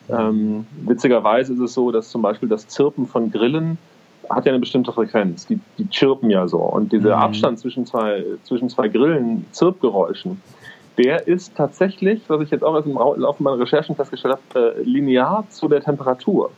Ähm, 0.09 0.65
witzigerweise 0.85 1.53
ist 1.53 1.59
es 1.59 1.73
so, 1.73 1.91
dass 1.91 2.09
zum 2.09 2.21
Beispiel 2.21 2.49
das 2.49 2.67
Zirpen 2.67 3.07
von 3.07 3.31
Grillen 3.31 3.77
hat 4.29 4.45
ja 4.45 4.51
eine 4.51 4.59
bestimmte 4.59 4.91
Frequenz. 4.91 5.47
Die, 5.47 5.59
die 5.77 5.87
chirpen 5.89 6.29
ja 6.29 6.47
so. 6.47 6.59
Und 6.59 6.91
dieser 6.91 7.15
mhm. 7.15 7.23
Abstand 7.23 7.59
zwischen 7.59 7.85
zwei, 7.85 8.23
zwischen 8.43 8.69
zwei 8.69 8.87
Grillen, 8.87 9.45
Zirpgeräuschen, 9.51 10.41
der 10.99 11.27
ist 11.27 11.55
tatsächlich, 11.55 12.21
was 12.27 12.41
ich 12.41 12.51
jetzt 12.51 12.63
auch 12.63 12.75
im 12.85 12.93
Laufe 12.93 13.41
meiner 13.41 13.59
Recherchen 13.59 13.95
festgestellt 13.95 14.37
habe, 14.53 14.75
äh, 14.75 14.81
linear 14.81 15.45
zu 15.49 15.69
der 15.69 15.81
Temperatur. 15.81 16.51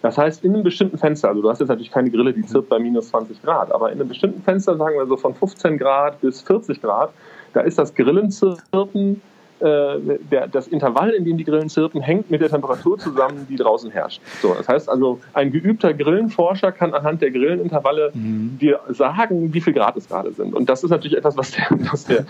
Das 0.00 0.16
heißt, 0.16 0.42
in 0.44 0.54
einem 0.54 0.62
bestimmten 0.62 0.96
Fenster, 0.96 1.28
also 1.28 1.42
du 1.42 1.50
hast 1.50 1.58
jetzt 1.58 1.68
natürlich 1.68 1.90
keine 1.90 2.10
Grille, 2.10 2.32
die 2.32 2.42
zirpt 2.42 2.68
bei 2.68 2.78
minus 2.78 3.08
20 3.08 3.42
Grad, 3.42 3.72
aber 3.72 3.92
in 3.92 4.00
einem 4.00 4.08
bestimmten 4.08 4.42
Fenster, 4.42 4.76
sagen 4.76 4.96
wir 4.96 5.06
so 5.06 5.16
von 5.16 5.34
15 5.34 5.76
Grad 5.76 6.20
bis 6.20 6.40
40 6.42 6.80
Grad, 6.80 7.10
da 7.52 7.60
ist 7.60 7.78
das 7.78 7.94
Grillenzirpen 7.94 9.20
äh, 9.60 10.18
der, 10.30 10.48
das 10.48 10.68
Intervall, 10.68 11.10
in 11.10 11.24
dem 11.24 11.36
die 11.36 11.44
Grillen 11.44 11.68
zirpen, 11.68 12.00
hängt 12.00 12.30
mit 12.30 12.40
der 12.40 12.50
Temperatur 12.50 12.98
zusammen, 12.98 13.46
die 13.48 13.56
draußen 13.56 13.90
herrscht. 13.90 14.20
So, 14.42 14.54
das 14.54 14.68
heißt 14.68 14.88
also, 14.88 15.20
ein 15.32 15.52
geübter 15.52 15.94
Grillenforscher 15.94 16.72
kann 16.72 16.94
anhand 16.94 17.22
der 17.22 17.30
Grillenintervalle 17.30 18.10
mhm. 18.14 18.58
dir 18.60 18.80
sagen, 18.88 19.54
wie 19.54 19.60
viel 19.60 19.72
Grad 19.72 19.96
es 19.96 20.08
gerade 20.08 20.32
sind. 20.32 20.54
Und 20.54 20.68
das 20.68 20.84
ist 20.84 20.90
natürlich 20.90 21.16
etwas, 21.16 21.36
was 21.36 21.52
der, 21.52 21.66
was 21.90 22.04
der 22.04 22.26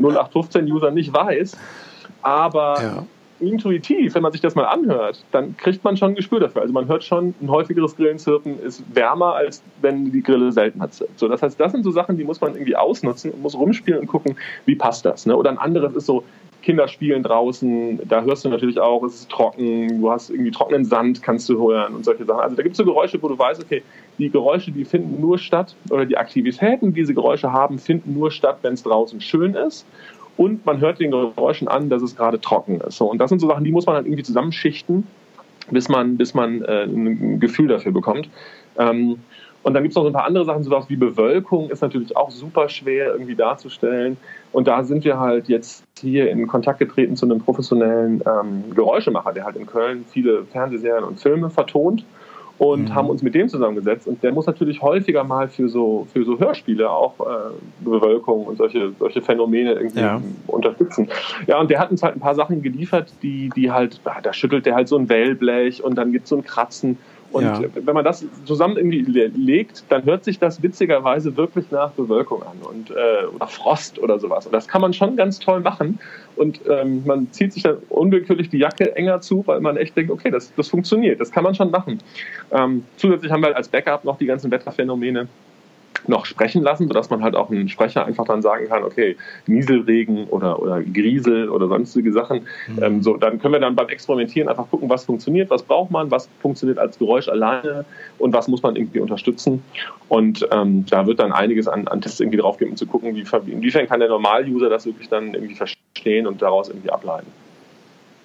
0815-User 0.00 0.90
nicht 0.90 1.12
weiß. 1.12 1.56
Aber 2.22 2.82
ja 2.82 3.04
intuitiv, 3.40 4.14
wenn 4.14 4.22
man 4.22 4.32
sich 4.32 4.40
das 4.40 4.54
mal 4.54 4.64
anhört, 4.64 5.24
dann 5.30 5.56
kriegt 5.56 5.84
man 5.84 5.96
schon 5.96 6.12
ein 6.12 6.14
Gespür 6.14 6.40
dafür. 6.40 6.62
Also 6.62 6.74
man 6.74 6.88
hört 6.88 7.04
schon, 7.04 7.34
ein 7.40 7.48
häufigeres 7.48 7.96
Grillenzirpen 7.96 8.60
ist 8.60 8.82
wärmer, 8.94 9.34
als 9.34 9.62
wenn 9.80 10.10
die 10.10 10.22
Grille 10.22 10.52
seltener 10.52 10.90
zirpt. 10.90 11.18
So, 11.18 11.28
das 11.28 11.42
heißt, 11.42 11.58
das 11.58 11.72
sind 11.72 11.84
so 11.84 11.90
Sachen, 11.90 12.16
die 12.16 12.24
muss 12.24 12.40
man 12.40 12.54
irgendwie 12.54 12.76
ausnutzen 12.76 13.30
und 13.30 13.42
muss 13.42 13.54
rumspielen 13.54 14.00
und 14.00 14.06
gucken, 14.06 14.36
wie 14.66 14.74
passt 14.74 15.04
das. 15.04 15.26
Ne? 15.26 15.36
Oder 15.36 15.50
ein 15.50 15.58
anderes 15.58 15.94
ist 15.94 16.06
so, 16.06 16.24
Kinder 16.68 16.86
spielen 16.86 17.22
draußen, 17.22 17.98
da 18.06 18.20
hörst 18.24 18.44
du 18.44 18.50
natürlich 18.50 18.78
auch, 18.78 19.02
es 19.02 19.14
ist 19.14 19.30
trocken, 19.30 20.02
du 20.02 20.10
hast 20.10 20.28
irgendwie 20.28 20.50
trockenen 20.50 20.84
Sand, 20.84 21.22
kannst 21.22 21.48
du 21.48 21.58
hören 21.58 21.94
und 21.94 22.04
solche 22.04 22.26
Sachen. 22.26 22.40
Also 22.40 22.56
da 22.56 22.62
gibt 22.62 22.74
es 22.74 22.76
so 22.76 22.84
Geräusche, 22.84 23.22
wo 23.22 23.28
du 23.28 23.38
weißt, 23.38 23.62
okay, 23.62 23.82
die 24.18 24.28
Geräusche, 24.28 24.70
die 24.70 24.84
finden 24.84 25.18
nur 25.18 25.38
statt, 25.38 25.74
oder 25.88 26.04
die 26.04 26.18
Aktivitäten, 26.18 26.88
die 26.88 27.00
diese 27.00 27.14
Geräusche 27.14 27.54
haben, 27.54 27.78
finden 27.78 28.12
nur 28.12 28.30
statt, 28.30 28.58
wenn 28.60 28.74
es 28.74 28.82
draußen 28.82 29.22
schön 29.22 29.54
ist. 29.54 29.86
Und 30.36 30.66
man 30.66 30.78
hört 30.80 31.00
den 31.00 31.10
Geräuschen 31.10 31.68
an, 31.68 31.88
dass 31.88 32.02
es 32.02 32.14
gerade 32.14 32.38
trocken 32.38 32.82
ist. 32.82 32.98
So, 32.98 33.10
und 33.10 33.16
das 33.16 33.30
sind 33.30 33.38
so 33.38 33.48
Sachen, 33.48 33.64
die 33.64 33.72
muss 33.72 33.86
man 33.86 33.94
halt 33.94 34.04
irgendwie 34.04 34.24
zusammenschichten, 34.24 35.06
bis 35.70 35.88
man, 35.88 36.18
bis 36.18 36.34
man 36.34 36.60
äh, 36.60 36.84
ein 36.84 37.40
Gefühl 37.40 37.68
dafür 37.68 37.92
bekommt. 37.92 38.28
Ähm, 38.78 39.20
und 39.62 39.72
dann 39.72 39.82
gibt 39.82 39.92
es 39.92 39.96
noch 39.96 40.02
so 40.02 40.10
ein 40.10 40.12
paar 40.12 40.26
andere 40.26 40.44
Sachen, 40.44 40.64
sowas 40.64 40.84
wie 40.88 40.96
Bewölkung 40.96 41.70
ist 41.70 41.80
natürlich 41.80 42.14
auch 42.14 42.30
super 42.30 42.68
schwer 42.68 43.12
irgendwie 43.12 43.34
darzustellen. 43.34 44.18
Und 44.52 44.66
da 44.66 44.82
sind 44.84 45.04
wir 45.04 45.18
halt 45.18 45.48
jetzt 45.48 45.84
hier 46.00 46.30
in 46.30 46.46
Kontakt 46.46 46.78
getreten 46.78 47.16
zu 47.16 47.26
einem 47.26 47.40
professionellen 47.40 48.22
ähm, 48.26 48.64
Geräuschemacher, 48.74 49.32
der 49.32 49.44
halt 49.44 49.56
in 49.56 49.66
Köln 49.66 50.04
viele 50.10 50.44
Fernsehserien 50.44 51.04
und 51.04 51.20
Filme 51.20 51.50
vertont 51.50 52.04
und 52.58 52.88
mhm. 52.88 52.94
haben 52.94 53.08
uns 53.08 53.22
mit 53.22 53.34
dem 53.34 53.48
zusammengesetzt. 53.48 54.06
Und 54.06 54.22
der 54.22 54.32
muss 54.32 54.46
natürlich 54.46 54.82
häufiger 54.82 55.24
mal 55.24 55.48
für 55.48 55.68
so, 55.68 56.06
für 56.12 56.24
so 56.24 56.38
Hörspiele 56.38 56.90
auch 56.90 57.14
äh, 57.20 57.84
Bewölkung 57.84 58.46
und 58.46 58.58
solche, 58.58 58.92
solche 58.98 59.22
Phänomene 59.22 59.72
irgendwie 59.74 60.00
ja. 60.00 60.20
unterstützen. 60.46 61.08
Ja, 61.46 61.60
und 61.60 61.70
der 61.70 61.78
hat 61.78 61.90
uns 61.90 62.02
halt 62.02 62.16
ein 62.16 62.20
paar 62.20 62.34
Sachen 62.34 62.62
geliefert, 62.62 63.12
die, 63.22 63.50
die 63.54 63.70
halt, 63.70 64.00
da 64.22 64.32
schüttelt 64.32 64.66
der 64.66 64.74
halt 64.74 64.88
so 64.88 64.96
ein 64.96 65.08
Wellblech 65.08 65.84
und 65.84 65.94
dann 65.94 66.12
gibt 66.12 66.24
es 66.24 66.30
so 66.30 66.36
ein 66.36 66.44
Kratzen. 66.44 66.98
Und 67.30 67.44
ja. 67.44 67.60
wenn 67.74 67.94
man 67.94 68.04
das 68.04 68.24
zusammen 68.46 68.76
irgendwie 68.76 69.02
legt, 69.02 69.84
dann 69.90 70.04
hört 70.04 70.24
sich 70.24 70.38
das 70.38 70.62
witzigerweise 70.62 71.36
wirklich 71.36 71.70
nach 71.70 71.90
Bewölkung 71.90 72.42
an 72.42 72.56
und 72.62 72.90
äh, 72.90 73.26
oder 73.34 73.46
Frost 73.46 73.98
oder 73.98 74.18
sowas. 74.18 74.46
Und 74.46 74.52
das 74.52 74.66
kann 74.66 74.80
man 74.80 74.94
schon 74.94 75.16
ganz 75.16 75.38
toll 75.38 75.60
machen. 75.60 75.98
Und 76.36 76.60
ähm, 76.68 77.02
man 77.04 77.30
zieht 77.32 77.52
sich 77.52 77.64
dann 77.64 77.78
unwillkürlich 77.90 78.48
die 78.48 78.58
Jacke 78.58 78.96
enger 78.96 79.20
zu, 79.20 79.46
weil 79.46 79.60
man 79.60 79.76
echt 79.76 79.96
denkt, 79.96 80.10
okay, 80.10 80.30
das, 80.30 80.54
das 80.54 80.68
funktioniert, 80.68 81.20
das 81.20 81.30
kann 81.30 81.44
man 81.44 81.54
schon 81.54 81.70
machen. 81.70 81.98
Ähm, 82.50 82.84
zusätzlich 82.96 83.30
haben 83.30 83.42
wir 83.42 83.54
als 83.54 83.68
Backup 83.68 84.04
noch 84.04 84.16
die 84.16 84.26
ganzen 84.26 84.50
Wetterphänomene 84.50 85.28
noch 86.06 86.26
sprechen 86.26 86.62
lassen, 86.62 86.86
sodass 86.88 87.10
man 87.10 87.22
halt 87.22 87.34
auch 87.34 87.50
einen 87.50 87.68
Sprecher 87.68 88.04
einfach 88.04 88.24
dann 88.24 88.42
sagen 88.42 88.68
kann, 88.68 88.84
okay, 88.84 89.16
Nieselregen 89.46 90.28
oder, 90.28 90.60
oder 90.60 90.82
Griesel 90.82 91.48
oder 91.48 91.68
sonstige 91.68 92.12
Sachen. 92.12 92.46
Mhm. 92.68 92.82
Ähm, 92.82 93.02
so, 93.02 93.16
dann 93.16 93.40
können 93.40 93.54
wir 93.54 93.60
dann 93.60 93.74
beim 93.74 93.88
Experimentieren 93.88 94.48
einfach 94.48 94.68
gucken, 94.70 94.88
was 94.88 95.04
funktioniert, 95.04 95.50
was 95.50 95.62
braucht 95.62 95.90
man, 95.90 96.10
was 96.10 96.28
funktioniert 96.40 96.78
als 96.78 96.98
Geräusch 96.98 97.28
alleine 97.28 97.84
und 98.18 98.32
was 98.32 98.48
muss 98.48 98.62
man 98.62 98.76
irgendwie 98.76 99.00
unterstützen. 99.00 99.62
Und 100.08 100.46
ähm, 100.52 100.86
da 100.88 101.06
wird 101.06 101.20
dann 101.20 101.32
einiges 101.32 101.68
an, 101.68 101.88
an 101.88 102.00
Tests 102.00 102.20
irgendwie 102.20 102.38
drauf 102.38 102.58
geben, 102.58 102.72
um 102.72 102.76
zu 102.76 102.86
gucken, 102.86 103.14
wie, 103.14 103.24
inwiefern 103.50 103.86
kann 103.86 104.00
der 104.00 104.08
Normal-User 104.08 104.68
das 104.68 104.86
wirklich 104.86 105.08
dann 105.08 105.34
irgendwie 105.34 105.54
verstehen 105.54 106.26
und 106.26 106.40
daraus 106.42 106.68
irgendwie 106.68 106.90
ableiten. 106.90 107.26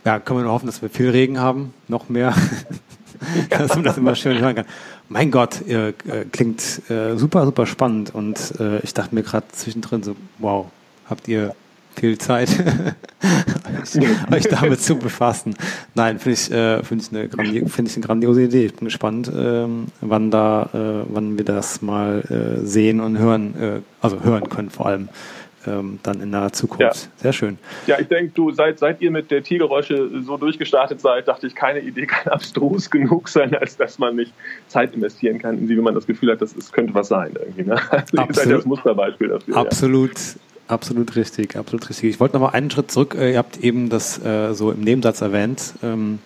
Ja, 0.05 0.19
können 0.19 0.39
wir 0.39 0.43
nur 0.43 0.53
hoffen, 0.53 0.65
dass 0.65 0.81
wir 0.81 0.89
viel 0.89 1.09
Regen 1.09 1.39
haben, 1.39 1.73
noch 1.87 2.09
mehr, 2.09 2.33
dass 3.49 3.75
man 3.75 3.83
das 3.83 3.97
immer 3.97 4.15
schön 4.15 4.39
hören 4.39 4.55
kann. 4.55 4.65
Mein 5.09 5.31
Gott, 5.31 5.67
äh, 5.67 5.93
klingt 6.31 6.89
äh, 6.89 7.15
super, 7.17 7.45
super 7.45 7.65
spannend 7.65 8.13
und 8.13 8.59
äh, 8.59 8.79
ich 8.79 8.93
dachte 8.93 9.13
mir 9.15 9.23
gerade 9.23 9.47
zwischendrin 9.51 10.03
so, 10.03 10.15
wow, 10.39 10.67
habt 11.09 11.27
ihr 11.27 11.55
viel 11.95 12.17
Zeit, 12.17 12.49
euch 14.31 14.47
damit 14.47 14.81
zu 14.81 14.95
befassen. 14.95 15.55
Nein, 15.95 16.19
finde 16.19 16.33
ich, 16.33 16.51
äh, 16.51 16.83
finde 16.83 17.03
ich, 17.03 17.11
eine 17.11 17.69
find 17.69 17.89
ich 17.89 17.95
eine 17.95 18.05
grandiose 18.05 18.43
Idee. 18.43 18.65
Ich 18.65 18.75
bin 18.75 18.85
gespannt, 18.85 19.31
ähm, 19.35 19.87
wann 20.01 20.31
da, 20.31 20.69
äh, 20.73 21.05
wann 21.13 21.37
wir 21.37 21.45
das 21.45 21.81
mal 21.81 22.23
äh, 22.29 22.65
sehen 22.65 22.99
und 22.99 23.17
hören, 23.17 23.55
äh, 23.59 23.79
also 24.01 24.23
hören 24.23 24.49
können 24.49 24.69
vor 24.69 24.87
allem. 24.87 25.09
Ähm, 25.67 25.99
dann 26.03 26.21
in 26.21 26.29
naher 26.29 26.51
Zukunft. 26.51 26.81
Ja. 26.81 26.91
Sehr 27.17 27.33
schön. 27.33 27.57
Ja, 27.87 27.99
ich 27.99 28.07
denke, 28.07 28.31
du, 28.33 28.51
seit, 28.51 28.79
seit 28.79 29.01
ihr 29.01 29.11
mit 29.11 29.31
der 29.31 29.43
Tiergeräusche 29.43 30.09
so 30.23 30.37
durchgestartet 30.37 31.01
seid, 31.01 31.27
dachte 31.27 31.47
ich, 31.47 31.55
keine 31.55 31.79
Idee 31.79 32.05
kann 32.05 32.31
abstrus 32.31 32.89
genug 32.89 33.29
sein, 33.29 33.55
als 33.55 33.77
dass 33.77 33.99
man 33.99 34.15
nicht 34.15 34.33
Zeit 34.67 34.93
investieren 34.93 35.39
kann, 35.39 35.57
in 35.57 35.67
sie, 35.67 35.77
wenn 35.77 35.83
man 35.83 35.95
das 35.95 36.07
Gefühl 36.07 36.31
hat, 36.31 36.41
das, 36.41 36.53
das 36.53 36.71
könnte 36.71 36.93
was 36.93 37.07
sein. 37.07 37.33
Irgendwie, 37.39 37.63
ne? 37.63 37.79
Also 37.91 38.17
absolut, 38.17 38.29
ihr 38.29 38.33
seid 38.35 38.51
das 38.51 38.65
Musterbeispiel 38.65 39.27
dafür. 39.29 39.57
Absolut. 39.57 40.17
Ja. 40.17 40.33
Absolut 40.67 41.15
richtig, 41.17 41.57
absolut 41.57 41.89
richtig. 41.89 42.09
Ich 42.09 42.19
wollte 42.21 42.35
noch 42.35 42.41
mal 42.41 42.55
einen 42.57 42.71
Schritt 42.71 42.89
zurück. 42.89 43.15
Äh, 43.19 43.33
ihr 43.33 43.37
habt 43.37 43.57
eben 43.57 43.89
das 43.89 44.23
äh, 44.23 44.53
so 44.53 44.71
im 44.71 44.79
Nebensatz 44.79 45.21
erwähnt. 45.21 45.73
Ähm, 45.83 46.19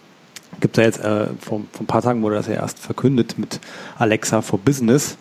gibt 0.59 0.77
es 0.77 0.81
ja 0.81 0.87
jetzt 0.87 0.99
äh, 0.99 1.27
vor, 1.39 1.61
vor, 1.71 1.81
ein 1.81 1.87
paar 1.87 2.01
Tagen 2.01 2.21
wurde 2.21 2.35
das 2.35 2.47
ja 2.47 2.53
erst 2.53 2.79
verkündet 2.79 3.37
mit 3.37 3.59
Alexa 3.97 4.41
for 4.41 4.59
Business. 4.59 5.17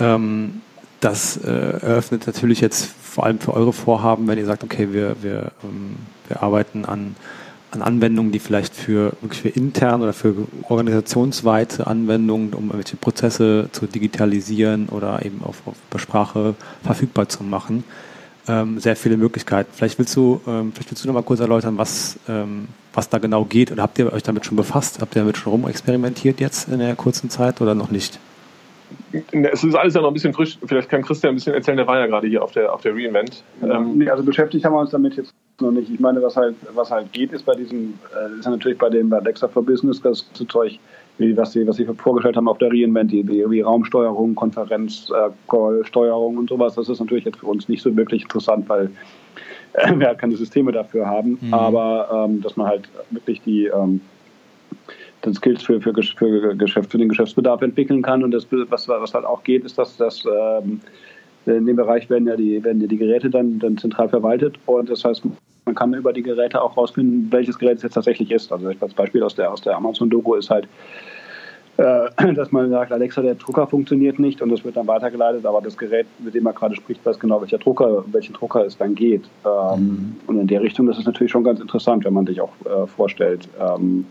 Ähm, 0.00 0.62
das 1.00 1.38
äh, 1.38 1.50
eröffnet 1.50 2.26
natürlich 2.26 2.60
jetzt 2.60 2.86
vor 3.02 3.24
allem 3.24 3.38
für 3.38 3.54
eure 3.54 3.72
Vorhaben, 3.72 4.28
wenn 4.28 4.38
ihr 4.38 4.46
sagt, 4.46 4.62
okay, 4.62 4.92
wir, 4.92 5.16
wir, 5.22 5.52
ähm, 5.64 5.96
wir 6.28 6.42
arbeiten 6.42 6.84
an, 6.84 7.16
an 7.70 7.82
Anwendungen, 7.82 8.32
die 8.32 8.38
vielleicht 8.38 8.74
für 8.74 9.12
wirklich 9.20 9.40
für 9.40 9.48
intern 9.48 10.02
oder 10.02 10.12
für 10.12 10.34
organisationsweite 10.68 11.86
Anwendungen, 11.86 12.52
um 12.52 12.66
irgendwelche 12.66 12.96
Prozesse 12.96 13.68
zu 13.72 13.86
digitalisieren 13.86 14.88
oder 14.88 15.24
eben 15.24 15.42
auf, 15.42 15.62
auf 15.66 16.00
Sprache 16.00 16.54
verfügbar 16.82 17.28
zu 17.28 17.44
machen, 17.44 17.84
ähm, 18.48 18.78
sehr 18.78 18.96
viele 18.96 19.16
Möglichkeiten. 19.16 19.70
Vielleicht 19.72 19.98
willst 19.98 20.14
du, 20.16 20.40
ähm, 20.46 20.72
vielleicht 20.72 20.90
willst 20.90 21.04
du 21.04 21.08
noch 21.08 21.14
mal 21.14 21.22
kurz 21.22 21.40
erläutern, 21.40 21.78
was, 21.78 22.18
ähm, 22.28 22.68
was 22.92 23.08
da 23.08 23.18
genau 23.18 23.44
geht 23.44 23.72
oder 23.72 23.82
habt 23.82 23.98
ihr 23.98 24.12
euch 24.12 24.22
damit 24.22 24.44
schon 24.44 24.56
befasst? 24.56 25.00
Habt 25.00 25.16
ihr 25.16 25.22
damit 25.22 25.36
schon 25.36 25.52
rumexperimentiert 25.52 26.40
jetzt 26.40 26.68
in 26.68 26.78
der 26.78 26.96
kurzen 26.96 27.30
Zeit 27.30 27.60
oder 27.60 27.74
noch 27.74 27.90
nicht? 27.90 28.18
Es 29.32 29.64
ist 29.64 29.74
alles 29.74 29.94
ja 29.94 30.00
noch 30.00 30.08
ein 30.08 30.14
bisschen 30.14 30.32
frisch. 30.32 30.58
Vielleicht 30.64 30.88
kann 30.88 31.02
Christian 31.02 31.32
ein 31.32 31.36
bisschen 31.36 31.54
erzählen, 31.54 31.76
der 31.76 31.86
war 31.86 31.98
ja 31.98 32.06
gerade 32.06 32.28
hier 32.28 32.42
auf 32.42 32.52
der, 32.52 32.72
auf 32.72 32.82
der 32.82 32.94
Reinvent. 32.94 33.42
Ähm 33.62 33.98
nee, 33.98 34.08
also 34.08 34.22
beschäftigt 34.22 34.64
haben 34.64 34.72
wir 34.72 34.80
uns 34.80 34.90
damit 34.90 35.16
jetzt 35.16 35.34
noch 35.60 35.72
nicht. 35.72 35.90
Ich 35.90 36.00
meine, 36.00 36.22
was 36.22 36.36
halt, 36.36 36.54
was 36.74 36.90
halt 36.90 37.12
geht, 37.12 37.32
ist 37.32 37.44
bei 37.44 37.54
diesem, 37.54 37.94
äh, 38.14 38.38
ist 38.38 38.44
ja 38.44 38.50
natürlich 38.50 38.78
bei 38.78 38.88
dem 38.88 39.10
bei 39.10 39.18
Alexa 39.18 39.48
for 39.48 39.64
Business 39.64 40.00
das 40.00 40.24
Zeug, 40.48 40.78
wie, 41.18 41.36
was 41.36 41.52
sie, 41.52 41.66
was 41.66 41.76
sie 41.76 41.84
vorgestellt 41.84 42.36
haben 42.36 42.48
auf 42.48 42.58
der 42.58 42.70
Reinvent, 42.70 43.12
wie, 43.12 43.28
wie 43.28 43.60
Raumsteuerung, 43.60 44.34
Konferenzsteuerung 44.34 46.34
äh, 46.34 46.38
und 46.38 46.48
sowas. 46.48 46.76
Das 46.76 46.88
ist 46.88 47.00
natürlich 47.00 47.24
jetzt 47.24 47.38
für 47.38 47.46
uns 47.46 47.68
nicht 47.68 47.82
so 47.82 47.94
wirklich 47.96 48.22
interessant, 48.22 48.68
weil 48.68 48.90
äh, 49.72 49.94
wir 49.96 50.06
halt 50.06 50.18
keine 50.18 50.36
Systeme 50.36 50.72
dafür 50.72 51.06
haben. 51.06 51.38
Mhm. 51.40 51.52
Aber 51.52 52.26
ähm, 52.28 52.40
dass 52.42 52.56
man 52.56 52.68
halt 52.68 52.88
wirklich 53.10 53.42
die 53.42 53.66
ähm, 53.66 54.00
dann 55.22 55.34
Skills 55.34 55.62
für, 55.62 55.80
für, 55.80 55.92
für, 55.94 56.56
Geschäft, 56.56 56.90
für 56.90 56.98
den 56.98 57.08
Geschäftsbedarf 57.08 57.62
entwickeln 57.62 58.02
kann. 58.02 58.22
Und 58.22 58.30
das, 58.30 58.46
was, 58.50 58.88
was 58.88 59.14
halt 59.14 59.24
auch 59.24 59.42
geht, 59.42 59.64
ist, 59.64 59.78
dass 59.78 59.96
das 59.96 60.24
ähm, 60.24 60.80
in 61.46 61.66
dem 61.66 61.76
Bereich 61.76 62.08
werden 62.10 62.26
ja 62.26 62.36
die, 62.36 62.62
werden 62.62 62.80
ja 62.80 62.86
die 62.86 62.98
Geräte 62.98 63.30
dann, 63.30 63.58
dann 63.58 63.78
zentral 63.78 64.08
verwaltet. 64.08 64.56
Und 64.66 64.90
das 64.90 65.04
heißt, 65.04 65.22
man 65.64 65.74
kann 65.74 65.94
über 65.94 66.12
die 66.12 66.22
Geräte 66.22 66.60
auch 66.60 66.76
rausfinden, 66.76 67.28
welches 67.30 67.58
Gerät 67.58 67.78
es 67.78 67.82
jetzt 67.82 67.94
tatsächlich 67.94 68.30
ist. 68.30 68.52
Also 68.52 68.72
das 68.72 68.94
Beispiel 68.94 69.22
aus 69.22 69.34
der, 69.34 69.52
aus 69.52 69.60
der 69.60 69.76
Amazon-Doku 69.76 70.34
ist 70.34 70.50
halt, 70.50 70.66
äh, 71.76 72.08
dass 72.34 72.52
man 72.52 72.70
sagt, 72.70 72.92
Alexa, 72.92 73.22
der 73.22 73.34
Drucker 73.34 73.66
funktioniert 73.66 74.18
nicht 74.18 74.42
und 74.42 74.50
das 74.50 74.64
wird 74.64 74.76
dann 74.76 74.86
weitergeleitet, 74.86 75.46
aber 75.46 75.60
das 75.60 75.76
Gerät, 75.76 76.06
mit 76.18 76.34
dem 76.34 76.44
man 76.44 76.54
gerade 76.54 76.74
spricht, 76.74 77.04
weiß 77.04 77.18
genau, 77.18 77.40
welcher 77.40 77.58
Drucker, 77.58 78.04
welchen 78.10 78.34
Drucker 78.34 78.64
es 78.66 78.76
dann 78.76 78.94
geht. 78.94 79.24
Ähm, 79.44 79.80
mhm. 79.80 80.16
Und 80.26 80.40
in 80.40 80.46
der 80.46 80.62
Richtung, 80.62 80.86
das 80.86 80.98
ist 80.98 81.06
natürlich 81.06 81.32
schon 81.32 81.44
ganz 81.44 81.60
interessant, 81.60 82.04
wenn 82.04 82.14
man 82.14 82.26
sich 82.26 82.40
auch 82.40 82.52
äh, 82.64 82.86
vorstellt, 82.86 83.48
ähm, 83.58 84.06